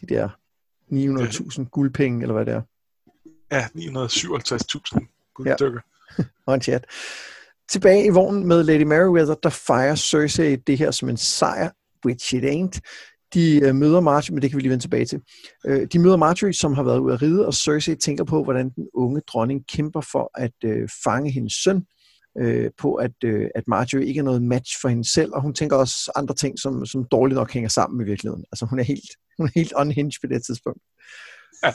[0.00, 0.28] De der
[0.92, 2.62] 900.000 guldpenge, eller hvad det er.
[3.52, 5.80] Ja, 957.000 guldstykker.
[6.18, 6.24] Ja.
[6.46, 6.86] og en chat.
[7.68, 11.70] Tilbage i vognen med Lady Meriwether, der fejrer Cersei det her som en sejr,
[12.06, 12.80] which it ain't.
[13.34, 15.20] De øh, møder Marjorie, men det kan vi lige vende tilbage til.
[15.66, 18.70] Øh, de møder Marjorie, som har været ude at ride, og Cersei tænker på, hvordan
[18.70, 21.82] den unge dronning kæmper for at øh, fange hendes søn,
[22.38, 25.54] øh, på at, øh, at Marjorie ikke er noget match for hende selv, og hun
[25.54, 28.44] tænker også andre ting, som, som dårligt nok hænger sammen i virkeligheden.
[28.52, 30.82] Altså hun er helt, hun er helt unhinged på det tidspunkt.
[31.64, 31.72] Ja.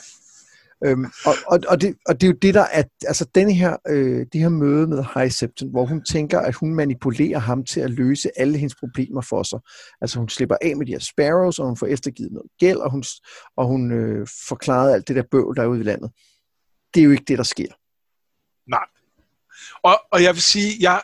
[0.85, 3.77] Øhm, og, og, og, det, og det er jo det, der er, altså denne her,
[3.87, 7.79] øh, det her møde med High Septon, hvor hun tænker, at hun manipulerer ham til
[7.79, 9.59] at løse alle hendes problemer for sig.
[10.01, 12.91] Altså hun slipper af med de her sparrows, og hun får eftergivet noget gæld, og
[12.91, 13.03] hun,
[13.57, 16.11] og hun øh, forklarer alt det der bøvl, der er ude i landet.
[16.93, 17.71] Det er jo ikke det, der sker.
[18.69, 18.85] Nej.
[19.83, 21.01] Og, og jeg vil sige, jeg,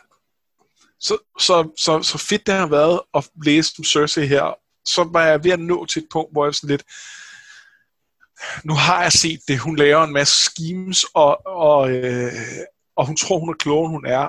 [1.00, 4.54] så, så, så, så fedt det har været at læse om Cersei her,
[4.84, 6.84] så var jeg ved at nå til et punkt, hvor jeg sådan lidt,
[8.64, 12.32] nu har jeg set det, hun laver en masse schemes, og, og, øh,
[12.96, 14.28] og hun tror, hun er klogere, end hun er.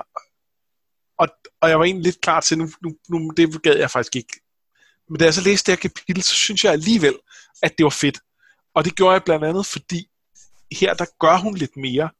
[1.18, 1.28] Og,
[1.60, 4.40] og jeg var egentlig lidt klar til, nu, nu, nu det gad jeg faktisk ikke.
[5.08, 7.14] Men da jeg så læste det her kapitel, så synes jeg alligevel,
[7.62, 8.18] at det var fedt.
[8.74, 10.08] Og det gjorde jeg blandt andet, fordi
[10.72, 12.10] her, der gør hun lidt mere.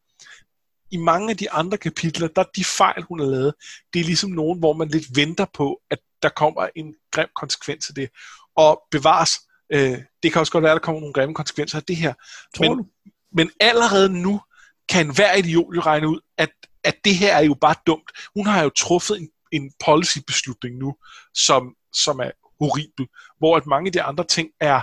[0.90, 3.54] I mange af de andre kapitler, der de fejl, hun har lavet,
[3.92, 7.88] det er ligesom nogen, hvor man lidt venter på, at der kommer en grim konsekvens
[7.88, 8.10] af det.
[8.56, 9.38] Og bevares,
[9.72, 12.14] Øh, det kan også godt være, at der kommer nogle grimme konsekvenser af det her.
[12.60, 12.90] men,
[13.32, 14.40] men allerede nu
[14.88, 16.50] kan hver idiot jo regne ud, at,
[16.84, 18.10] at det her er jo bare dumt.
[18.34, 20.94] Hun har jo truffet en, en policy-beslutning nu,
[21.34, 23.06] som, som er horribel,
[23.38, 24.80] hvor at mange af de andre ting er,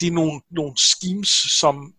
[0.00, 1.94] det er nogle, nogle schemes, som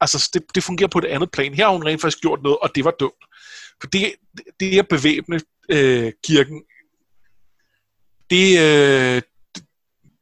[0.00, 1.54] Altså, det, det fungerer på et andet plan.
[1.54, 3.24] Her har hun rent faktisk gjort noget, og det var dumt.
[3.80, 4.14] For det,
[4.60, 6.64] det at bevæbne øh, kirken,
[8.30, 9.22] det, øh,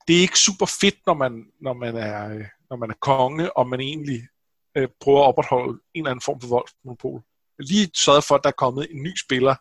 [0.07, 3.57] det er ikke super fedt, når man, når man, er, øh, når man er konge,
[3.57, 4.29] og man egentlig
[4.77, 7.23] øh, prøver at opretholde en eller anden form for voldsmonopol.
[7.59, 9.55] Lige sørget for, at der er kommet en ny spiller,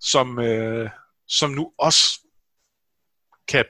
[0.00, 0.90] som, øh,
[1.28, 2.20] som nu også
[3.48, 3.64] kan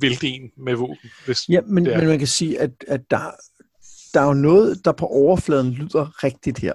[0.00, 1.10] vælte en med våben.
[1.24, 3.30] Hvis ja, men, men man kan sige, at, at der,
[4.14, 6.72] der er jo noget, der på overfladen lyder rigtigt her.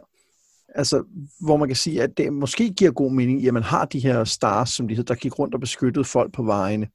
[0.76, 1.04] Altså,
[1.40, 4.24] hvor man kan sige, at det måske giver god mening, at man har de her
[4.24, 6.88] stars, som de hedder, der gik rundt og beskyttede folk på vejene.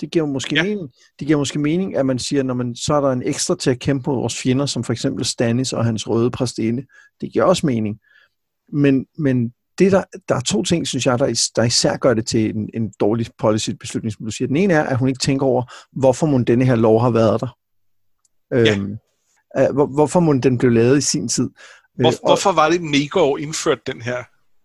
[0.00, 0.62] Det giver måske ja.
[0.62, 0.90] mening.
[1.18, 3.70] Det giver måske mening, at man siger, når man så er der en ekstra til
[3.70, 6.86] at kæmpe mod vores fjender, som for eksempel Stannis og hans røde præstinde.
[7.20, 7.98] Det giver også mening.
[8.72, 12.26] Men, men det der, der er to ting, synes jeg, der, der især gør det
[12.26, 14.48] til en, en dårlig policy-beslutning, som du siger.
[14.48, 15.62] Den ene er, at hun ikke tænker over,
[15.92, 17.56] hvorfor må denne her lov har været der.
[18.50, 18.76] Ja.
[18.76, 18.96] Øhm,
[19.74, 21.50] hvor, hvorfor må den blev lavet i sin tid.
[22.00, 24.24] Hvor, øh, og, hvorfor var det Mego indført den her?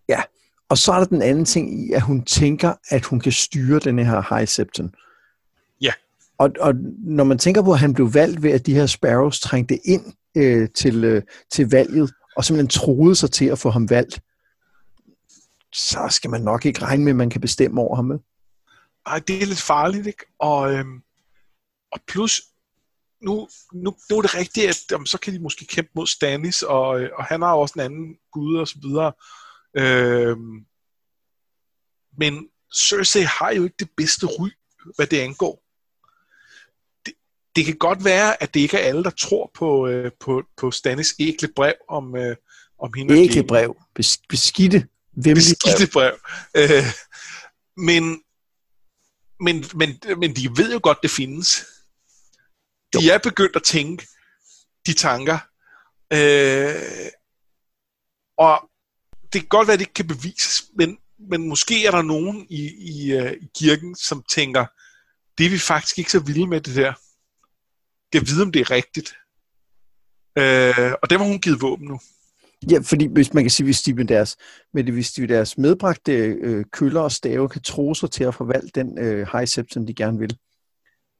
[0.10, 0.22] Ja,
[0.70, 3.80] og så er der den anden ting i, at hun tænker, at hun kan styre
[3.80, 4.96] den her High Septon.
[5.82, 5.94] Ja.
[6.38, 9.40] Og, og når man tænker på, at han blev valgt ved, at de her Sparrows
[9.40, 11.22] trængte ind øh, til, øh,
[11.52, 14.22] til valget, og simpelthen troede sig til at få ham valgt,
[15.74, 18.06] så skal man nok ikke regne med, at man kan bestemme over ham.
[19.08, 20.26] Nej, det er lidt farligt, ikke?
[20.40, 21.02] Og, øhm,
[21.92, 22.42] og plus,
[23.22, 26.64] nu, nu, nu er det rigtigt, at jamen, så kan de måske kæmpe mod Stannis,
[26.64, 29.14] og, og han har også en anden gud og så videre.
[29.78, 30.66] Øhm,
[32.18, 34.50] men Cersei har jo ikke det bedste ry,
[34.96, 35.64] hvad det angår.
[37.06, 37.14] Det,
[37.56, 40.72] det kan godt være, at det ikke er alle, der tror på, øh, på, på
[40.72, 42.36] Stannis ægle brev om, øh,
[42.80, 43.18] om hende.
[43.18, 43.78] Ægle brev.
[43.96, 44.88] Bes, beskidte
[45.36, 46.14] beskidte brev.
[46.58, 46.84] Øh,
[47.78, 48.22] men,
[49.40, 51.66] men, men, men de ved jo godt, det findes.
[53.02, 54.08] De er begyndt at tænke
[54.86, 55.38] de tanker.
[56.14, 57.12] Øh,
[58.38, 58.70] og
[59.34, 60.98] det kan godt være, at det ikke kan bevises, men,
[61.30, 64.66] men måske er der nogen i, i, uh, i kirken, som tænker,
[65.38, 66.94] det er vi faktisk ikke så vilde med det der.
[68.14, 69.16] Jeg vide, om det er rigtigt.
[70.38, 72.00] Øh, og dem har hun givet våben nu.
[72.72, 74.38] Ja, fordi hvis man kan sige, hvis de med deres,
[74.74, 78.24] med det, hvis de med deres medbragte øh, køller og stave kan tro sig til
[78.24, 80.38] at forvalte den øh, high som de gerne vil,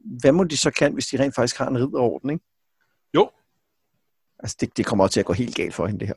[0.06, 2.46] hvad må de så kan, hvis de rent faktisk har en ridderorden, ikke?
[3.14, 3.30] Jo.
[4.40, 6.16] Altså, det, det kommer også til at gå helt galt for hende, det her.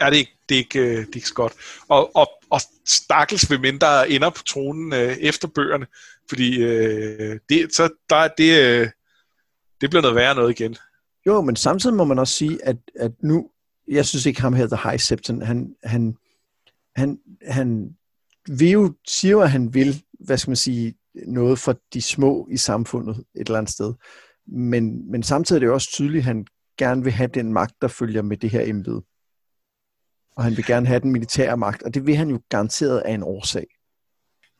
[0.00, 1.52] Ja, det er ikke, det er ikke, øh, det er ikke så godt.
[1.88, 5.86] Og, og, og stakkels ved mindre ender på tronen øh, efter bøgerne,
[6.28, 8.90] fordi øh, det, så der, det, øh,
[9.80, 10.76] det bliver noget værre noget igen.
[11.26, 13.50] Jo, men samtidig må man også sige, at, at nu,
[13.88, 16.16] jeg synes ikke ham her, The High Septon, han, han,
[16.96, 17.96] han, han
[18.48, 22.56] vil jo, siger at han vil, hvad skal man sige, noget for de små i
[22.56, 23.94] samfundet et eller andet sted.
[24.46, 26.46] Men, men samtidig er det også tydeligt, at han
[26.78, 29.02] gerne vil have den magt, der følger med det her embede.
[30.36, 33.14] Og han vil gerne have den militære magt, og det vil han jo garanteret af
[33.14, 33.66] en årsag.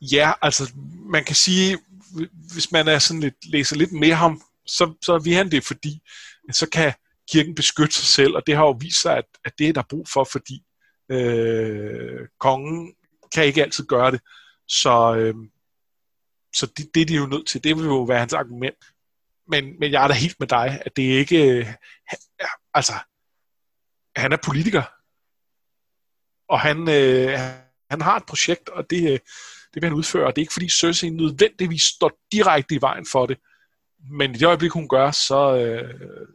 [0.01, 0.73] Ja, altså
[1.11, 1.79] man kan sige,
[2.53, 6.01] hvis man er sådan lidt, læser lidt mere ham, så, så vil han det, fordi
[6.53, 6.93] så kan
[7.31, 9.83] kirken beskytte sig selv, og det har jo vist sig, at, at det er der
[9.91, 10.63] brug for, fordi
[11.09, 12.95] øh, kongen
[13.35, 14.21] kan ikke altid gøre det.
[14.69, 15.35] Så, øh,
[16.55, 17.65] så det, det er de jo nødt til.
[17.65, 18.85] Det vil jo være hans argument.
[19.49, 21.59] Men, men jeg er da helt med dig, at det ikke...
[21.59, 21.67] Øh,
[22.75, 22.93] altså,
[24.17, 24.83] han er politiker.
[26.49, 27.39] Og han, øh,
[27.91, 29.19] han har et projekt, og det, øh,
[29.75, 30.27] det vil han udføre.
[30.27, 33.39] Og det er ikke fordi Cersei nødvendigvis står direkte i vejen for det.
[34.11, 36.27] Men i det øjeblik, hun gør, så, øh, øh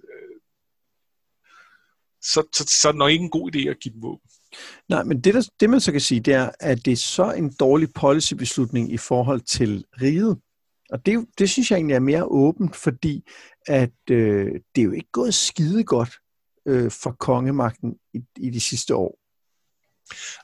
[2.22, 4.30] så, så, så er det nok ikke en god idé at give dem våben.
[4.90, 7.32] Nej, men det, der, det man så kan sige, det er, at det er så
[7.32, 10.38] en dårlig policybeslutning i forhold til riget.
[10.90, 13.24] Og det, det synes jeg egentlig er mere åbent, fordi
[13.68, 16.14] at øh, det er jo ikke gået skide godt
[16.68, 19.20] øh, for kongemagten i, i de sidste år.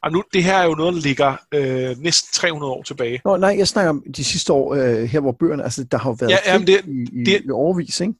[0.03, 3.21] Og nu, det her er jo noget, der ligger øh, næsten 300 år tilbage.
[3.25, 6.09] Nå, nej, jeg snakker om de sidste år, øh, her hvor bøgerne, altså der har
[6.09, 8.13] jo været ja, jamen det, i, det, i overvis, ikke?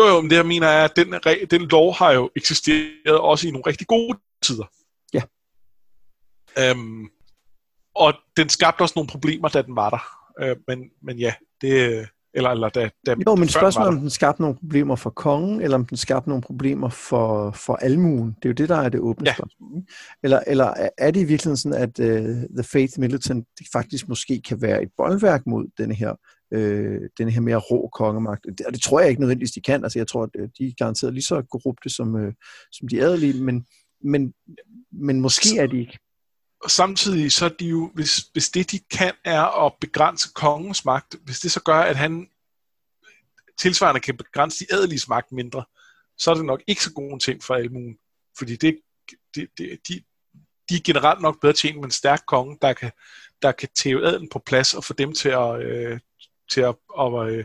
[0.00, 1.14] Jo, jo, men det jeg mener er, at den,
[1.50, 4.64] den lov har jo eksisteret også i nogle rigtig gode tider.
[6.58, 7.08] Øhm,
[7.94, 10.02] og den skabte også nogle problemer, da den var der.
[10.40, 14.42] Øh, men, men ja, det, eller, eller da, da jo, men spørgsmålet om den skabte
[14.42, 18.28] nogle problemer for kongen, eller om den skabte nogle problemer for, for almuen.
[18.28, 19.34] Det er jo det, der er det åbne ja.
[19.34, 19.82] spørgsmål.
[20.22, 24.62] Eller, eller er det i virkeligheden sådan, at uh, The Faith Militant faktisk måske kan
[24.62, 26.14] være et boldværk mod denne her,
[26.56, 28.46] uh, denne her mere rå kongemagt?
[28.66, 29.84] Og det tror jeg ikke nødvendigvis, de kan.
[29.84, 32.32] Altså, jeg tror, at øh, de er garanteret lige så korrupte som, uh,
[32.72, 33.66] som de adelige, men,
[34.04, 34.32] men,
[34.92, 35.98] men måske er de ikke
[36.62, 40.84] og samtidig så er de jo, hvis, hvis det de kan er at begrænse kongens
[40.84, 42.28] magt, hvis det så gør, at han
[43.58, 45.64] tilsvarende kan begrænse de adeliges magt mindre,
[46.18, 47.98] så er det nok ikke så god en ting for almuen.
[48.38, 48.80] Fordi det,
[49.34, 50.02] det, det, de,
[50.68, 52.92] de er generelt nok bedre tjent med en stærk konge, der kan,
[53.42, 56.00] der kan tæve adelen på plads og få dem til at, øh,
[56.50, 57.44] til at, og, øh,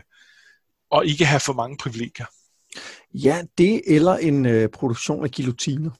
[0.90, 2.26] og ikke have for mange privilegier.
[3.14, 5.90] Ja, det eller en øh, produktion af guillotiner.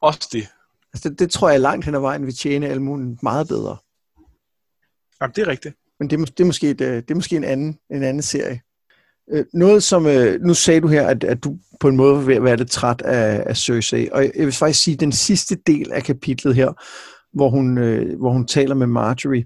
[0.00, 0.48] Også det.
[0.94, 3.76] Altså det, det tror jeg langt hen ad vejen vil tjene almuen meget bedre.
[5.20, 5.74] Jamen, det er rigtigt.
[5.98, 8.22] Men det er, det er, måske, et, øh, det er måske en anden, en anden
[8.22, 8.60] serie.
[9.32, 12.42] Øh, noget som, øh, nu sagde du her, at, at du på en måde vil
[12.42, 15.92] være lidt træt af, af Cersei, og jeg vil faktisk sige, at den sidste del
[15.92, 16.72] af kapitlet her,
[17.36, 17.76] hvor hun,
[18.18, 19.44] hvor hun taler med Marjorie,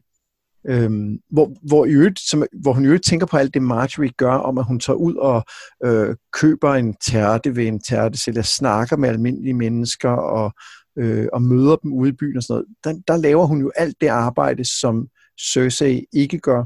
[0.69, 4.13] Øhm, hvor, hvor, i øvrigt, som, hvor hun i øvrigt tænker på alt det, Marjorie
[4.17, 5.45] gør, om at hun tager ud og
[5.85, 10.53] øh, køber en tærte ved en tærtesælger, snakker med almindelige mennesker og,
[10.99, 12.67] øh, og møder dem ude i byen og sådan noget.
[12.85, 15.09] Der, der laver hun jo alt det arbejde, som
[15.41, 16.65] Cersei ikke gør,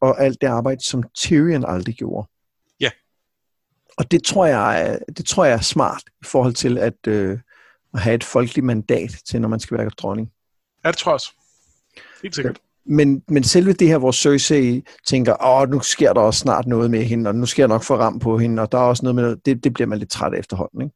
[0.00, 2.28] og alt det arbejde, som Tyrion aldrig gjorde.
[2.80, 2.90] Ja.
[3.98, 7.38] Og det tror jeg, det tror jeg er smart i forhold til at, øh,
[7.94, 10.32] at have et folkeligt mandat til, når man skal være dronning.
[10.84, 11.32] Ja, det tror jeg også.
[12.22, 12.58] Helt sikkert.
[12.88, 16.90] Men, men selve det her, hvor Cersei tænker, åh, nu sker der også snart noget
[16.90, 19.02] med hende, og nu sker der nok for ram på hende, og der er også
[19.02, 20.94] noget med det, det bliver man lidt træt af efterhånden, ikke?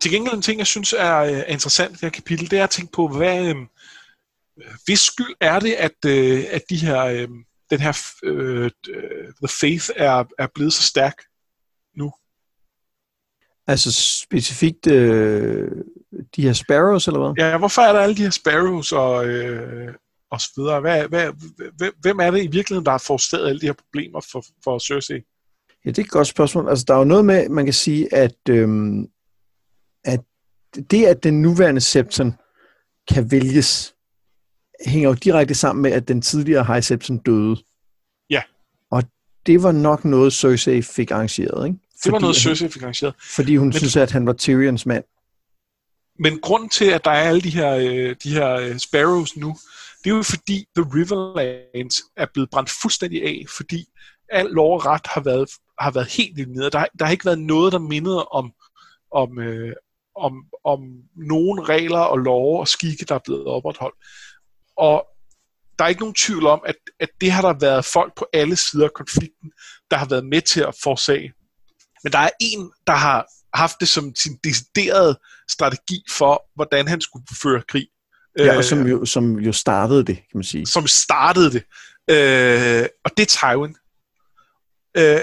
[0.00, 2.64] Til gengæld en ting, jeg synes er, er interessant i det her kapitel, det er
[2.64, 3.56] at tænke på, hvad, øh,
[4.84, 7.28] hvis skyld er det, at, øh, at de her, øh,
[7.70, 8.70] den her øh,
[9.42, 11.14] The Faith er, er blevet så stærk
[11.96, 12.12] nu?
[13.66, 13.92] Altså
[14.26, 15.70] specifikt øh,
[16.36, 17.44] de her sparrows, eller hvad?
[17.44, 19.94] Ja, hvorfor er der alle de her sparrows og, øh,
[20.30, 20.80] og så videre?
[20.80, 21.32] Hvad, hvad,
[22.00, 25.20] hvem er det i virkeligheden, der har forårsaget alle de her problemer for, for Cersei?
[25.84, 26.68] Ja, det er et godt spørgsmål.
[26.68, 29.08] Altså, der er jo noget med, man kan sige, at, øhm,
[30.04, 30.20] at
[30.90, 32.34] det, at den nuværende Septon
[33.10, 33.94] kan vælges,
[34.86, 37.56] hænger jo direkte sammen med, at den tidligere High Septon døde.
[38.30, 38.42] Ja.
[38.90, 39.02] Og
[39.46, 41.78] det var nok noget, Cersei fik arrangeret, ikke?
[42.04, 43.14] det var noget, Cersei fik arrangeret.
[43.36, 45.04] Fordi hun Men, synes, at han var Tyrions mand.
[46.18, 49.56] Men grunden til, at der er alle de her, øh, de her øh, sparrows nu,
[50.04, 53.86] det er jo fordi The Riverlands er blevet brændt fuldstændig af, fordi
[54.28, 56.70] al lov og ret har været, har været helt nede.
[56.70, 58.52] Der, der har ikke været noget, der mindede om,
[59.12, 59.72] om, øh,
[60.18, 60.32] om,
[60.64, 60.80] om
[61.16, 63.96] nogle regler og love og skikke, der er blevet opretholdt.
[64.76, 65.06] Og
[65.78, 68.56] der er ikke nogen tvivl om, at, at det har der været folk på alle
[68.56, 69.52] sider af konflikten,
[69.90, 71.32] der har været med til at forsage.
[72.04, 75.18] Men der er en, der har haft det som sin deciderede
[75.50, 77.88] strategi for, hvordan han skulle føre krig.
[78.38, 80.66] Ja, og som jo, som jo startede det, kan man sige.
[80.66, 81.64] Som startede det.
[82.10, 83.76] Øh, og det er Tywin.
[84.96, 85.20] Øh,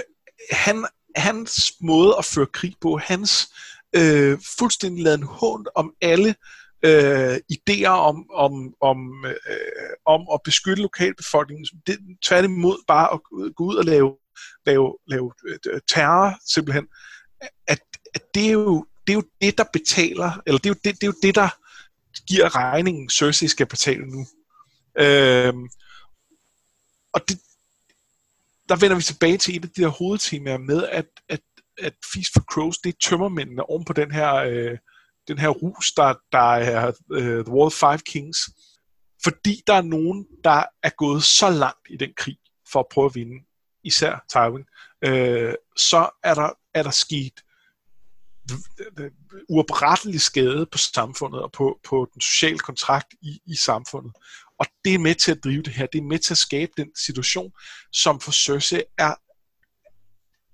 [0.50, 0.86] han,
[1.16, 3.48] hans måde at føre krig på, hans
[3.96, 6.34] øh, fuldstændig laden hånd om alle
[6.82, 11.66] øh, idéer om, om, om, øh, om at beskytte lokalbefolkningen.
[11.86, 13.20] Det, tværtimod bare at
[13.54, 14.16] gå ud og lave,
[14.66, 16.86] lave, lave øh, terror, simpelthen.
[17.66, 17.80] At,
[18.14, 20.94] at det, er jo, det er jo det, der betaler, eller det er jo det,
[20.94, 21.48] det, er jo det der
[22.28, 24.26] giver regningen, Cersei skal betale nu.
[24.98, 25.54] Øh,
[27.12, 27.40] og det,
[28.68, 31.40] der vender vi tilbage til et af de der hovedtemaer med, at, at,
[31.78, 34.78] at Feast for Crows, det er tømmermændene oven på den her, øh,
[35.28, 38.38] den her rus, der, der er øh, The War of Five Kings.
[39.24, 42.36] Fordi der er nogen, der er gået så langt i den krig
[42.72, 43.44] for at prøve at vinde,
[43.84, 44.64] især Tywin,
[45.04, 47.40] øh, så er der, er der sket
[48.98, 49.10] øh,
[49.48, 54.12] uoprettelig skade på samfundet og på, på den sociale kontrakt i, i samfundet.
[54.58, 55.86] Og det er med til at drive det her.
[55.86, 57.52] Det er med til at skabe den situation,
[57.92, 59.14] som for Cersei er,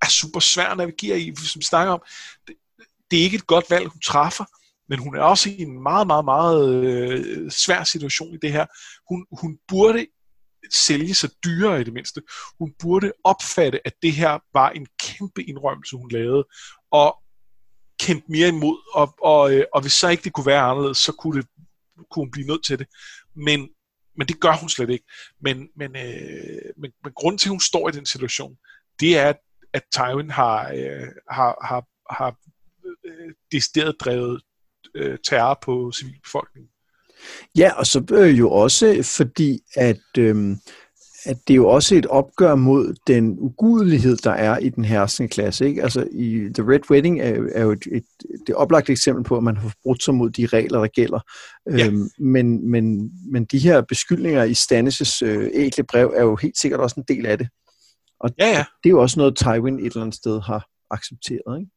[0.03, 1.35] er super svær at navigere i.
[1.37, 2.03] Som vi snakker om,
[2.49, 2.57] det,
[3.11, 4.45] det er ikke et godt valg, hun træffer,
[4.89, 8.67] men hun er også i en meget, meget, meget øh, svær situation i det her.
[9.09, 10.07] Hun, hun burde
[10.71, 12.23] sælge sig dyrere i det mindste.
[12.59, 16.45] Hun burde opfatte, at det her var en kæmpe indrømmelse, hun lavede,
[16.91, 17.23] og
[18.01, 21.13] kæmpe mere imod, og, og, øh, og hvis så ikke det kunne være anderledes, så
[21.13, 21.49] kunne, det,
[22.11, 22.87] kunne hun blive nødt til det.
[23.37, 23.69] Men,
[24.17, 25.05] men det gør hun slet ikke.
[25.41, 28.57] Men, men, øh, men, men grunden til, at hun står i den situation,
[29.01, 29.37] det er, at,
[29.75, 32.37] at Tywin har, øh, har, har, har
[33.05, 34.43] øh, decideret drevet
[34.95, 36.69] øh, terror på civilbefolkningen.
[37.59, 40.57] Ja, og så øh, jo også fordi, at øh,
[41.25, 45.29] at det er jo også et opgør mod den ugudelighed, der er i den herskende
[45.29, 45.67] klasse.
[45.67, 45.83] Ikke?
[45.83, 48.05] Altså i The Red Wedding er, er jo et, et,
[48.47, 51.21] det oplagte eksempel på, at man har brudt sig mod de regler, der gælder.
[51.71, 51.87] Ja.
[51.87, 56.59] Øhm, men, men, men de her beskyldninger i Stannis' øh, ægle brev er jo helt
[56.59, 57.49] sikkert også en del af det.
[58.23, 58.65] Og ja, ja.
[58.83, 61.59] det er jo også noget, Tywin et eller andet sted har accepteret.
[61.61, 61.71] Ikke?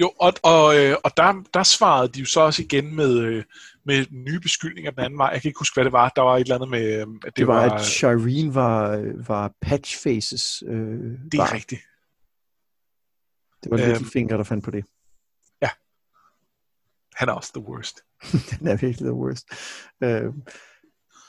[0.00, 3.44] Jo, og, og, øh, og der, der svarede de jo så også igen med, øh,
[3.84, 5.28] med nye beskyldninger den anden vej.
[5.32, 6.08] Jeg kan ikke huske, hvad det var.
[6.16, 6.82] Der var et eller andet med...
[6.82, 11.52] At det, det var, var, at Shireen var, var Patchfaces øh, Det er var.
[11.52, 11.80] rigtigt.
[13.62, 14.84] Det var øhm, Littlefinger, der fandt på det.
[15.62, 15.68] Ja.
[17.14, 18.00] Han er også the worst.
[18.58, 19.46] Den er virkelig the worst.
[20.02, 20.32] Øh,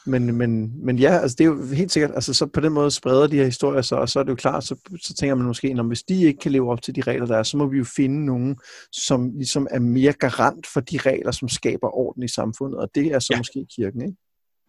[0.08, 2.92] men, men, men ja, altså det er jo helt sikkert, altså så på den måde
[2.92, 5.46] spreder de her historier så, og så er det jo klart, så, så tænker man
[5.46, 7.68] måske, at hvis de ikke kan leve op til de regler, der er, så må
[7.68, 8.58] vi jo finde nogen,
[8.92, 13.08] som ligesom er mere garant for de regler, som skaber orden i samfundet, og det
[13.08, 13.38] er så ja.
[13.38, 14.18] måske kirken, ikke?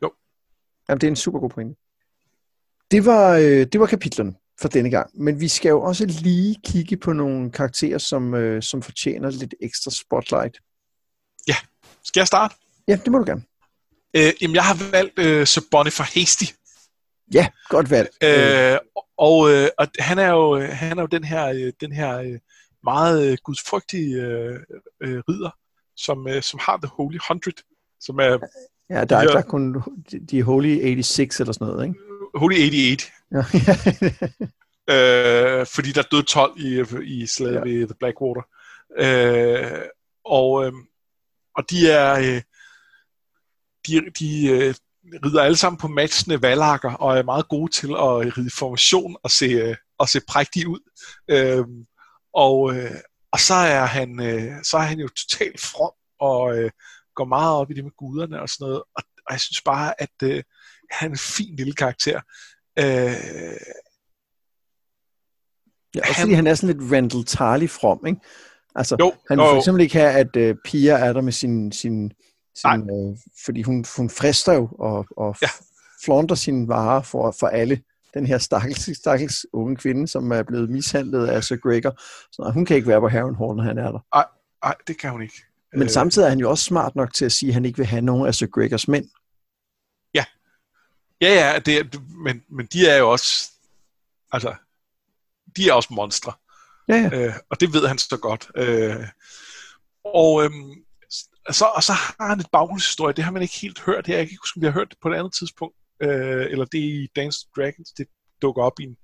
[0.03, 0.11] Jo.
[0.89, 1.80] Jamen, det er en super god pointe.
[2.91, 6.57] Det var, øh, det var kapitlerne for denne gang, men vi skal jo også lige
[6.64, 10.59] kigge på nogle karakterer, som, øh, som fortjener lidt ekstra spotlight.
[11.49, 11.55] Ja,
[12.05, 12.55] skal jeg starte?
[12.89, 13.43] Ja, det må du gerne.
[14.16, 16.44] Øh, jamen, jeg har valgt øh, Sir Boniface Hasty.
[17.34, 18.24] Ja, godt valgt.
[18.24, 18.78] Øh,
[19.18, 22.38] og, øh, og han er jo han er jo den her øh, den her øh,
[22.84, 24.61] meget øh, gudsfrygtige øh,
[25.02, 25.50] øh, ridder,
[25.96, 27.62] som øh, som har the Holy Hundred,
[28.00, 28.38] som er
[28.90, 29.82] Ja, der, de, der er kun
[30.30, 31.98] de Holy 86 eller sådan noget, ikke?
[32.34, 33.12] Holy 88.
[33.32, 33.38] Ja.
[34.94, 37.61] øh, fordi der døde 12 i, i slaget ja.
[37.61, 38.42] ved The Blackwater.
[38.98, 39.80] Øh,
[40.24, 40.72] og, øh,
[41.56, 42.18] og de er...
[42.18, 42.42] Øh,
[43.89, 44.74] de, de øh,
[45.24, 49.30] rider alle sammen på matchende valakker og er meget gode til at ride formation og
[49.30, 50.80] se, øh, og se prægtige ud.
[51.30, 51.64] Øh,
[52.34, 52.95] og, øh,
[53.32, 56.70] og så er han øh, så er han jo totalt from og øh,
[57.14, 58.82] går meget op i det med guderne og sådan noget.
[58.97, 60.43] Og, og jeg synes bare, at øh,
[60.91, 62.20] han er en fin lille karakter.
[62.78, 62.84] Øh,
[65.95, 68.20] ja, også han, fordi han er sådan lidt Randall Tarly from, ikke?
[68.74, 71.72] Altså, jo, han vil for eksempel ikke have, at øh, Pia er der med sin,
[71.72, 72.12] sin
[72.61, 75.48] sin, øh, fordi hun, hun frister jo og, og ja.
[76.04, 77.82] flaunter sine varer for, for alle.
[78.14, 82.00] Den her stakkels, stakkels unge kvinde, som er blevet mishandlet af Sir Gregor.
[82.32, 83.98] Så hun kan ikke være på Harrenhal, når han er der.
[84.14, 84.26] Nej,
[84.64, 85.42] nej, det kan hun ikke.
[85.72, 85.90] Men øh...
[85.90, 88.02] samtidig er han jo også smart nok til at sige, at han ikke vil have
[88.02, 89.11] nogen af Sir Gregors mænd.
[90.14, 90.24] Ja.
[91.20, 91.84] Ja, ja, det er,
[92.24, 93.50] men, men de er jo også,
[94.32, 94.54] altså,
[95.56, 96.32] de er også monstre.
[96.88, 97.26] Ja, ja.
[97.26, 98.50] Øh, og det ved han så godt.
[98.56, 99.06] Øh,
[100.04, 100.74] og øhm,
[101.51, 104.16] så, og så har han et baggrundshistorie, det har man ikke helt hørt her.
[104.16, 106.64] Jeg kan ikke huske, om vi har hørt det på et andet tidspunkt, øh, eller
[106.64, 108.07] det i Dance Dragons, det
[108.42, 108.96] dukker op i en,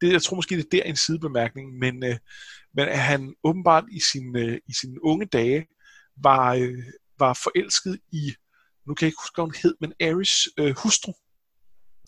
[0.00, 2.16] det, jeg tror måske, det er der en sidebemærkning, men, øh,
[2.74, 5.66] men at han åbenbart i sin, øh, i sine unge dage
[6.16, 6.84] var, øh,
[7.18, 8.34] var forelsket i,
[8.86, 11.12] nu kan jeg ikke huske, hvad hun hed, men Aris øh, hustru.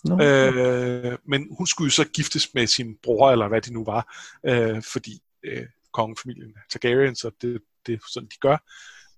[0.04, 0.24] No.
[0.24, 4.14] Øh, men hun skulle jo så giftes med sin bror, eller hvad det nu var,
[4.46, 8.56] øh, fordi øh, kongefamilien Targaryen, så det, det er sådan, de gør.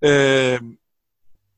[0.04, 0.60] Øh,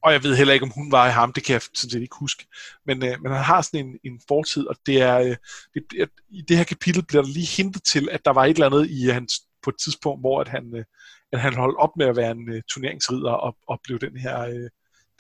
[0.03, 2.03] og jeg ved heller ikke, om hun var i ham, det kan jeg sådan set
[2.03, 2.47] ikke huske.
[2.87, 5.37] Men, øh, men han har sådan en, en fortid, og det er, øh,
[5.75, 8.67] det, i det her kapitel bliver der lige hintet til, at der var et eller
[8.67, 9.33] andet i hans,
[9.63, 10.85] på et tidspunkt, hvor at han, øh,
[11.33, 14.41] at han holdt op med at være en øh, turneringsridder og, og blev den her,
[14.41, 14.71] øh,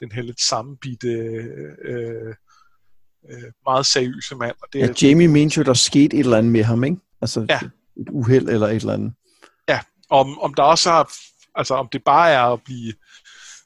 [0.01, 2.35] den her lidt sammenbitte, øh,
[3.31, 4.57] øh, meget seriøse mand.
[4.63, 6.97] Og det ja, Jamie mente jo, der skete et eller andet med ham, ikke?
[7.21, 7.61] Altså ja.
[7.97, 9.13] et uheld eller et eller andet.
[9.69, 11.13] Ja, om, om der også har
[11.55, 12.93] Altså om det bare er at blive,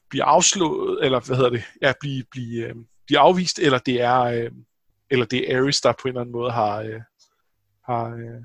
[0.09, 4.19] blive afslået, eller hvad hedder det, ja, blive, blive, øh, blive afvist, eller det er,
[4.19, 4.51] øh,
[5.11, 7.01] eller det er Ares, der på en eller anden måde har, øh,
[7.85, 8.41] har, øh,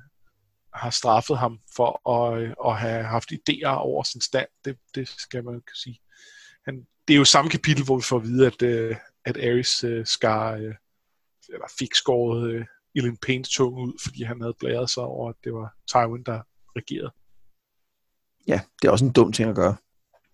[0.74, 4.48] har straffet ham for at, øh, at have haft idéer over sin stand.
[4.64, 5.98] Det, det skal man kan sige.
[6.64, 9.84] Han, det er jo samme kapitel, hvor vi får at vide, at, øh, at Ares
[9.84, 10.74] øh, skar, øh,
[11.48, 15.36] eller fik skåret øh, Ellen Paynes tunge ud, fordi han havde blæret sig over, at
[15.44, 16.40] det var Tywin, der
[16.76, 17.12] regerede
[18.48, 19.76] ja, det er også en dum ting at gøre.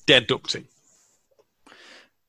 [0.09, 0.67] Det er en dum ting.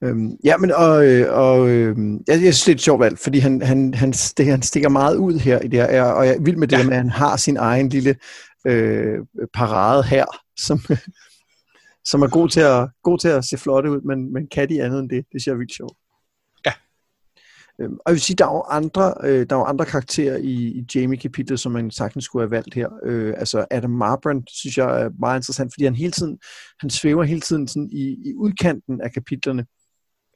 [0.03, 1.97] Øhm, ja, men og, øh, og øh,
[2.27, 4.89] jeg, jeg synes, det er et sjovt valg, fordi han, han, han, stikker, han stikker
[4.89, 6.83] meget ud her i det her, og jeg er vild med det ja.
[6.83, 8.15] med, at han har sin egen lille
[8.67, 9.19] øh,
[9.53, 10.25] parade her,
[10.59, 10.79] som,
[12.11, 14.83] som er god til, at, god til at se flot ud, men, men kan de
[14.83, 15.17] andet end det?
[15.17, 15.97] Det synes jeg er vildt sjovt.
[17.81, 20.37] Øhm, og jeg vil sige, der er jo andre, øh, der er jo andre karakterer
[20.37, 22.89] i, i Jamie-kapitlet, som man sagtens skulle have valgt her.
[23.03, 26.37] Øh, altså Adam Marbrand, synes jeg er meget interessant, fordi han hele tiden,
[26.79, 29.65] han svæver hele tiden sådan i, i udkanten af kapitlerne.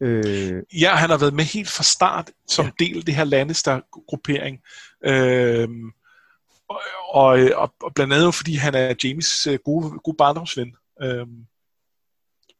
[0.01, 2.85] Øh, ja, han har været med helt fra start som ja.
[2.85, 4.59] del af det her Lannister-gruppering.
[5.05, 5.69] Øh,
[7.09, 10.75] og, og, og blandt andet fordi han er Jamies øh, gode, gode barndomsven.
[11.01, 11.27] Øh,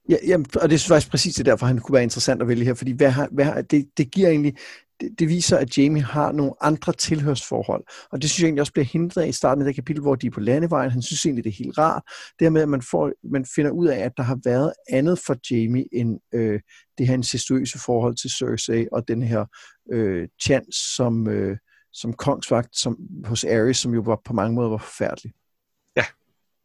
[0.10, 2.66] Ja, jamen, og det er faktisk præcis det derfor, han kunne være interessant at vælge
[2.66, 4.58] her, fordi hvad, hvad, det, det giver egentlig,
[5.02, 8.74] det, det viser, at Jamie har nogle andre tilhørsforhold, og det synes jeg egentlig også
[8.74, 10.92] bliver hindret i starten af det kapitel, hvor de er på landevejen.
[10.92, 12.04] Han synes egentlig, det er helt rart,
[12.40, 15.36] det med, at man, får, man finder ud af, at der har været andet for
[15.52, 16.60] Jamie end øh,
[16.98, 19.46] det her incestuøse forhold til Cersei og den her
[19.92, 21.58] øh, chance som, øh,
[21.94, 25.32] som kongsvagt som, hos Ares, som jo var, på mange måder var forfærdelig.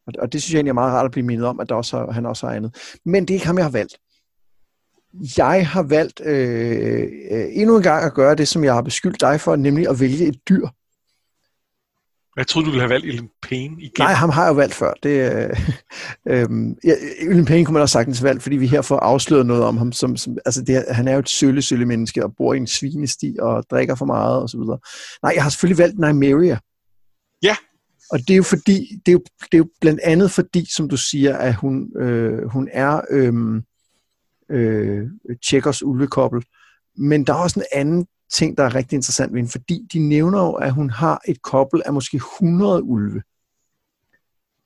[0.09, 1.75] Og, og det synes jeg egentlig er meget rart at blive mindet om, at der
[1.75, 2.99] også har, han også har andet.
[3.05, 3.99] Men det er ikke ham, jeg har valgt.
[5.37, 9.21] Jeg har valgt øh, øh, endnu en gang at gøre det, som jeg har beskyldt
[9.21, 10.69] dig for, nemlig at vælge et dyr.
[12.39, 13.93] Jeg troede, du ville have valgt Ellen Payne igen.
[13.99, 14.93] Nej, ham har jeg jo valgt før.
[15.03, 15.51] Det, øh,
[16.33, 16.49] øh,
[16.85, 19.77] ja, Ellen Payne kunne man også sagtens valgt, fordi vi her får afsløret noget om
[19.77, 19.93] ham.
[19.93, 22.67] Som, som, altså det, han er jo et sølle, sølle menneske, og bor i en
[22.67, 24.79] svinesti, og drikker for meget, og så videre.
[25.23, 26.59] Nej, jeg har selvfølgelig valgt Nymeria.
[27.43, 27.57] Ja.
[28.11, 30.89] Og det er jo fordi, det er jo, det er jo blandt andet fordi, som
[30.89, 33.63] du siger, at hun, øh, hun er øh,
[34.51, 35.07] øh,
[35.49, 36.45] Tjekkers ulvekobbel.
[36.97, 39.99] Men der er også en anden ting, der er rigtig interessant ved hende, fordi de
[39.99, 43.23] nævner jo, at hun har et kobbel af måske 100 ulve.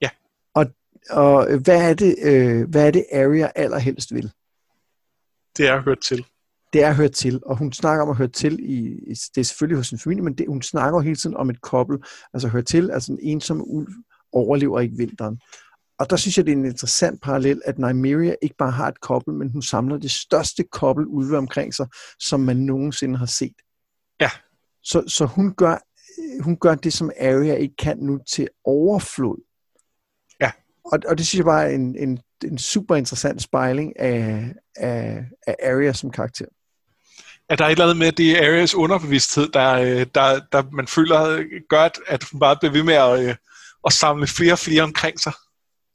[0.00, 0.10] Ja.
[0.54, 0.66] Og,
[1.10, 4.32] og hvad, er det, øh, hvad er det, Arya allerhelst vil?
[5.56, 6.24] Det er hørt til.
[6.72, 8.98] Det er hørt til, og hun snakker om at høre til i,
[9.34, 11.98] det er selvfølgelig hos sin familie, men det, hun snakker hele tiden om et kobbel,
[12.34, 13.92] altså høre til, altså en ensom ulv
[14.32, 15.40] overlever ikke vinteren.
[15.98, 19.00] Og der synes jeg, det er en interessant parallel, at Nymeria ikke bare har et
[19.00, 21.86] kobbel, men hun samler det største kobbel ulve omkring sig,
[22.18, 23.54] som man nogensinde har set.
[24.20, 24.30] Ja.
[24.82, 25.78] Så, så hun, gør,
[26.42, 29.44] hun gør det, som Arya ikke kan nu, til overflod.
[30.40, 30.50] Ja.
[30.84, 35.24] Og, og det synes jeg bare er en, en, en super interessant spejling af, af,
[35.46, 36.46] af Arya som karakter.
[37.48, 40.40] At der er et eller andet med, at det er Arias underbevidsthed, der, øh, der,
[40.52, 43.34] der man føler gør, at hun bare bliver ved med at, øh,
[43.86, 45.32] at samle flere og flere omkring sig.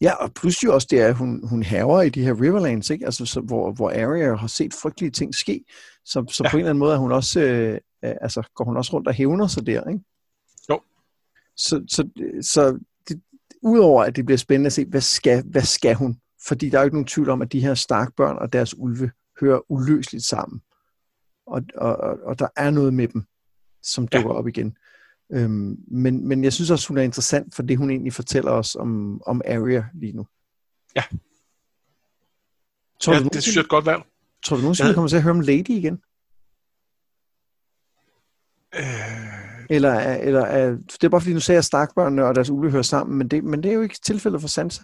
[0.02, 3.06] Ja, og pludselig også det er, at hun, hun haver i de her Riverlands, ikke?
[3.06, 5.64] Altså, så, hvor, hvor Arya har set frygtelige ting ske.
[6.06, 6.52] Så, så ja.
[6.52, 9.14] på en eller anden måde er hun også, øh, altså, går hun også rundt og
[9.14, 10.04] hævner sig der, ikke?
[10.70, 10.82] Jo.
[11.56, 12.10] Så, så,
[12.41, 12.80] så
[13.10, 13.22] det,
[13.62, 16.20] udover at det bliver spændende at se, hvad skal, hvad skal hun?
[16.48, 19.12] Fordi der er jo ikke nogen tvivl om, at de her starkbørn og deres ulve
[19.41, 20.62] hører uløseligt sammen.
[21.48, 23.24] Og, og, og, og der er noget med dem,
[23.84, 24.38] som dukker ja.
[24.38, 24.78] op igen.
[25.34, 28.75] Øhm, men, men jeg synes også, hun er interessant for det, hun egentlig fortæller os
[28.75, 30.28] om, om Arya lige nu.
[30.95, 31.03] Ja.
[32.99, 34.03] Tror ja, du, det synes jeg er et godt valg.
[34.45, 34.91] Tror du nogensinde, ja.
[34.91, 36.01] vi kommer til at høre om Lady igen?
[38.75, 39.65] Øh...
[39.69, 42.82] Eller, eller er, det er bare fordi, nu sagde jeg Starkbørnene og deres ulve hører
[42.84, 44.82] sammen, men det, men det er jo ikke tilfældet for Sansa.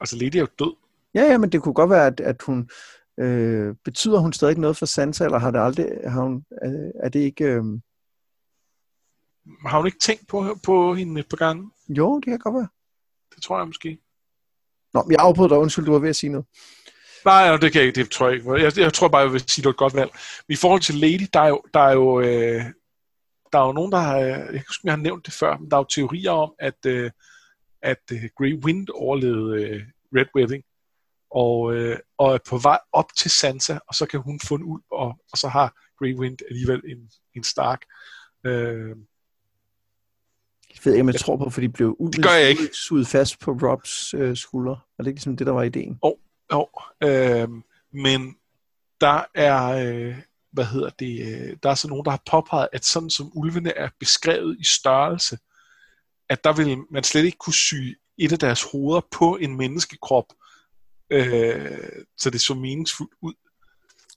[0.00, 0.76] Altså, Lady er jo død.
[1.14, 2.70] Ja, ja, men det kunne godt være, at, at hun...
[3.20, 5.86] Øh, betyder hun stadig noget for Sansa, eller har det aldrig...
[6.06, 7.44] Har hun, er, er det ikke...
[7.44, 7.64] Øh,
[9.66, 11.70] har hun ikke tænkt på, på hende et par gange?
[11.88, 12.68] Jo, det kan godt være.
[13.34, 13.98] Det tror jeg måske.
[14.94, 15.58] Nå, jeg afbrød dig.
[15.58, 16.46] Undskyld, du var ved at sige noget.
[17.24, 18.00] Nej, det kan jeg ikke.
[18.00, 18.52] Det tror jeg ikke.
[18.52, 20.10] Jeg, jeg tror bare, jeg vil sige, det er et godt valg.
[20.48, 22.64] Men i forhold til Lady, der er jo, der er jo, øh,
[23.52, 25.70] der er jo nogen, der har, jeg kan huske, jeg har nævnt det før, men
[25.70, 27.10] der er jo teorier om, at, øh,
[27.82, 29.82] at øh, Grey Wind overlevede øh,
[30.16, 30.64] Red Wedding,
[31.30, 34.62] og, øh, og er på vej op til Sansa, og så kan hun få en
[34.62, 37.82] ulv, og, og så har Grey Wind alligevel en, en Stark.
[38.46, 38.96] Øh,
[40.84, 42.68] ved ikke, om jeg tror på, for de blev det gør jeg ikke.
[42.72, 44.70] suget fast på Robs øh, skulder.
[44.70, 45.98] Var det ikke ligesom det, der var ideen?
[46.04, 46.18] Jo,
[46.50, 46.64] oh,
[47.00, 47.48] oh, øh,
[47.92, 48.34] men
[49.00, 50.14] der er, øh,
[50.52, 53.76] hvad hedder det, øh, der er så nogen, der har påpeget, at sådan som ulvene
[53.76, 55.38] er beskrevet i størrelse,
[56.28, 57.74] at der vil man slet ikke kunne sy
[58.18, 60.24] et af deres hoveder på en menneskekrop,
[61.10, 61.78] øh,
[62.18, 63.34] så det så meningsfuldt ud.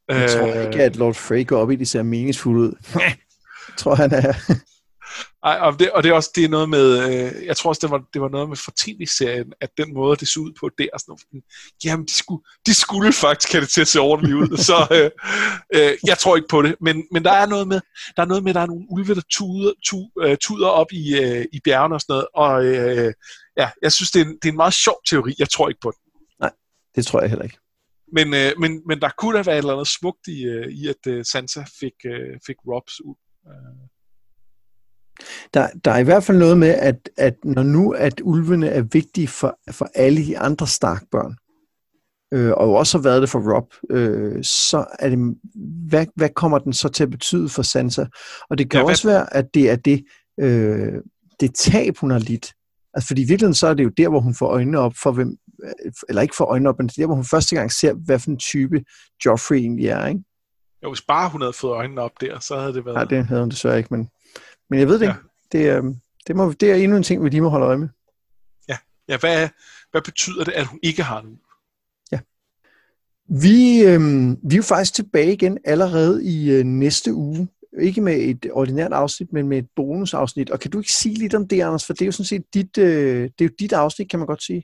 [0.07, 2.75] Jeg tror øh, ikke, at Lord Frey går op i, at de ser meningsfuldt ud.
[2.95, 3.17] jeg
[3.77, 4.33] tror, han er...
[5.43, 7.79] Ej, og, det, og det er også det er noget med, øh, jeg tror også,
[7.81, 10.69] det var, det var noget med for tv-serien, at den måde, det så ud på
[10.77, 11.43] der, sådan noget,
[11.85, 15.11] jamen, de skulle, de skulle faktisk have det til at se ordentligt ud, så øh,
[15.75, 17.81] øh, jeg tror ikke på det, men, men der er noget med,
[18.17, 21.19] der er noget med, der er nogle ulve, der tuder, tu, øh, tuder op i,
[21.23, 23.13] øh, i bjergene og sådan noget, og øh,
[23.57, 25.81] ja, jeg synes, det er, en, det er en meget sjov teori, jeg tror ikke
[25.81, 25.99] på den.
[26.39, 26.51] Nej,
[26.95, 27.57] det tror jeg heller ikke.
[28.17, 30.87] Men, øh, men, men der kunne da være et eller andet smukt i, øh, i
[30.87, 33.15] at øh, Sansa fik, øh, fik Robs ud.
[33.47, 33.92] Øh.
[35.53, 38.81] Der, der er i hvert fald noget med, at, at når nu at ulvene er
[38.81, 41.35] vigtige for, for alle de andre Stark-børn,
[42.33, 45.35] øh, og også har været det for Rob, øh, så er det,
[45.89, 48.05] hvad, hvad kommer den så til at betyde for Sansa?
[48.49, 49.13] Og det kan ja, også hvad...
[49.13, 50.03] være, at det er det,
[50.39, 50.93] øh,
[51.39, 52.53] det tab, hun har lidt.
[52.93, 55.11] Altså, fordi i virkeligheden så er det jo der, hvor hun får øjnene op for,
[55.11, 55.37] hvem,
[56.09, 58.19] eller ikke får øjnene op, men det er der, hvor hun første gang ser, hvad
[58.19, 58.83] for en type
[59.25, 60.23] Joffrey egentlig er, ikke?
[60.83, 62.95] Jo, hvis bare hun havde fået øjnene op der, så havde det været...
[62.95, 64.09] Nej, det havde hun desværre ikke, men,
[64.73, 65.11] men jeg ved det ja.
[65.11, 65.27] ikke.
[65.51, 65.83] Det, øh,
[66.27, 67.89] det, må, det er endnu en ting, vi lige må holde øje med.
[68.69, 69.49] Ja, ja hvad,
[69.91, 71.37] hvad betyder det, at hun ikke har nu?
[72.11, 72.19] Ja.
[73.41, 77.47] Vi, øh, vi er jo faktisk tilbage igen allerede i øh, næste uge.
[77.81, 80.49] Ikke med et ordinært afsnit, men med et bonusafsnit.
[80.49, 81.85] Og kan du ikke sige lidt om det, Anders?
[81.85, 84.27] For det er jo sådan set dit, øh, det er jo dit afsnit, kan man
[84.27, 84.63] godt sige.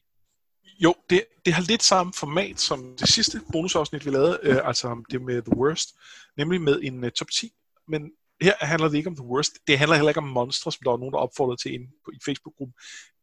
[0.80, 5.04] Jo, det, det har lidt samme format som det sidste bonusafsnit, vi lavede, øh, altså
[5.12, 5.90] det med The Worst,
[6.38, 7.52] nemlig med en uh, top 10,
[7.88, 8.12] men
[8.42, 9.52] her handler det ikke om The Worst.
[9.68, 12.12] Det handler heller ikke om monstre, som der er nogen, der opfordrer til inde på,
[12.12, 12.74] i Facebook-gruppen.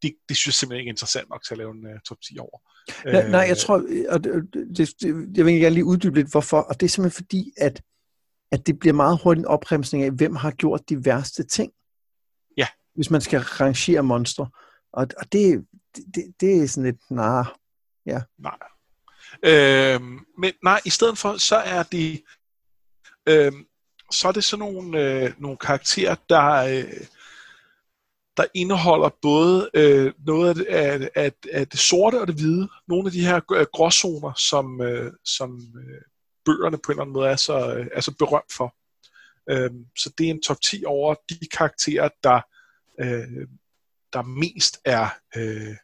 [0.03, 2.19] Det, det synes jeg simpelthen ikke er interessant nok til at lave en uh, top
[2.21, 2.59] 10 over.
[3.05, 3.75] Nej, uh, nej jeg tror,
[4.09, 4.33] og det,
[4.77, 6.61] det, det, jeg vil gerne lige uddybe lidt, hvorfor.
[6.61, 7.83] Og det er simpelthen fordi, at,
[8.53, 11.73] at det bliver meget hurtigt en opremsning af, hvem har gjort de værste ting.
[12.57, 12.67] Ja.
[12.95, 14.49] hvis man skal rangere monstre.
[14.93, 15.67] Og, og det,
[16.15, 17.45] det, det er sådan lidt, nej,
[18.07, 18.21] ja.
[18.39, 18.59] Nej.
[19.43, 20.01] Øh,
[20.39, 22.23] men nej, i stedet for, så er de,
[23.29, 23.53] øh,
[24.11, 27.07] så er det sådan nogle, øh, nogle karakterer, der, øh,
[28.37, 32.69] der indeholder både øh, noget af af, af, af det sorte og det hvide.
[32.89, 36.03] Nogle af de her øh, gråzoner, som, øh, som øh,
[36.45, 38.75] bøgerne på en eller anden måde er så, øh, er så berømt for.
[39.51, 42.41] Øh, så det er en top 10 over de karakterer, der,
[43.01, 43.49] øh,
[44.13, 45.77] der mest er, øh,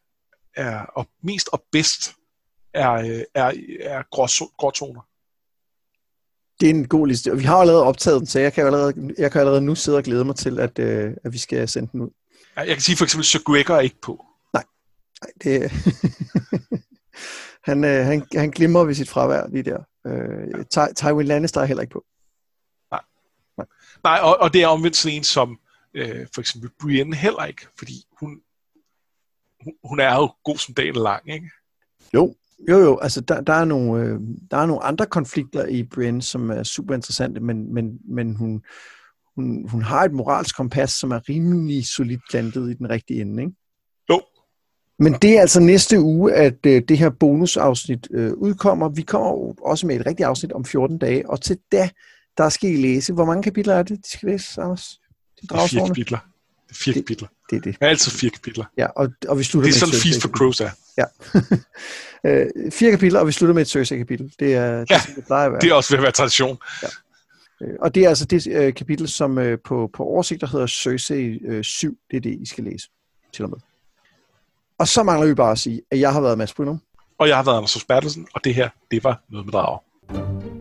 [0.56, 2.14] er og mest og bedst
[2.74, 4.02] er, øh, er, er
[4.56, 5.00] gråtoner.
[6.62, 9.14] Det er en god liste, og vi har allerede optaget den, så jeg kan allerede,
[9.18, 11.92] jeg kan allerede nu sidde og glæde mig til, at, øh, at vi skal sende
[11.92, 12.10] den ud.
[12.56, 14.24] Jeg kan sige for eksempel, Sir Gregor er ikke på.
[14.52, 14.64] Nej,
[15.22, 15.72] Nej det,
[17.68, 19.78] han, øh, han, han glimrer ved sit fravær lige der.
[20.06, 22.04] Øh, Ty, Tywin Lannister er heller ikke på.
[22.90, 23.00] Nej,
[23.58, 23.66] Nej.
[24.04, 25.58] Nej og, og det er omvendt sådan en som
[25.94, 28.40] øh, for eksempel Brienne heller ikke, fordi hun,
[29.64, 31.50] hun, hun er jo god som dagen lang, ikke?
[32.14, 32.34] Jo,
[32.68, 36.22] jo, jo, altså der, der, er nogle, øh, der er nogle andre konflikter i Brienne,
[36.22, 38.62] som er super interessante, men, men, men hun,
[39.36, 43.42] hun, hun har et moralsk kompas, som er rimelig solidt plantet i den rigtige ende,
[43.42, 43.54] ikke?
[44.10, 44.20] Jo.
[44.98, 48.88] Men det er altså næste uge, at øh, det her bonusafsnit øh, udkommer.
[48.88, 51.88] Vi kommer også med et rigtigt afsnit om 14 dage, og til da,
[52.38, 53.12] der skal I læse.
[53.12, 55.00] Hvor mange kapitler er det, de skal læse, Anders?
[55.40, 56.18] De det er fire kapitler.
[56.72, 57.28] Fire det, kapitler.
[57.50, 57.74] Det er det.
[57.74, 58.64] Det er altid fire kapitler.
[58.76, 60.70] Ja, og, og vi slutter det er med sådan Feast for Crows er.
[60.98, 61.04] Ja.
[62.30, 64.32] øh, fire kapitler, og vi slutter med et Cersei-kapitel.
[64.38, 65.60] Det er, det, ja, det, det plejer at være.
[65.60, 66.58] det er også ved at være tradition.
[66.82, 66.88] Ja.
[67.62, 71.38] Øh, og det er altså det øh, kapitel, som øh, på, på oversigter hedder Cersei
[71.44, 71.98] øh, 7.
[72.10, 72.88] Det er det, I skal læse
[73.32, 73.58] til og med.
[74.78, 76.80] Og så mangler vi bare at sige, at jeg har været Mads Brynum.
[77.18, 80.51] Og jeg har været Anders Bertelsen, og det her, det var noget med drager.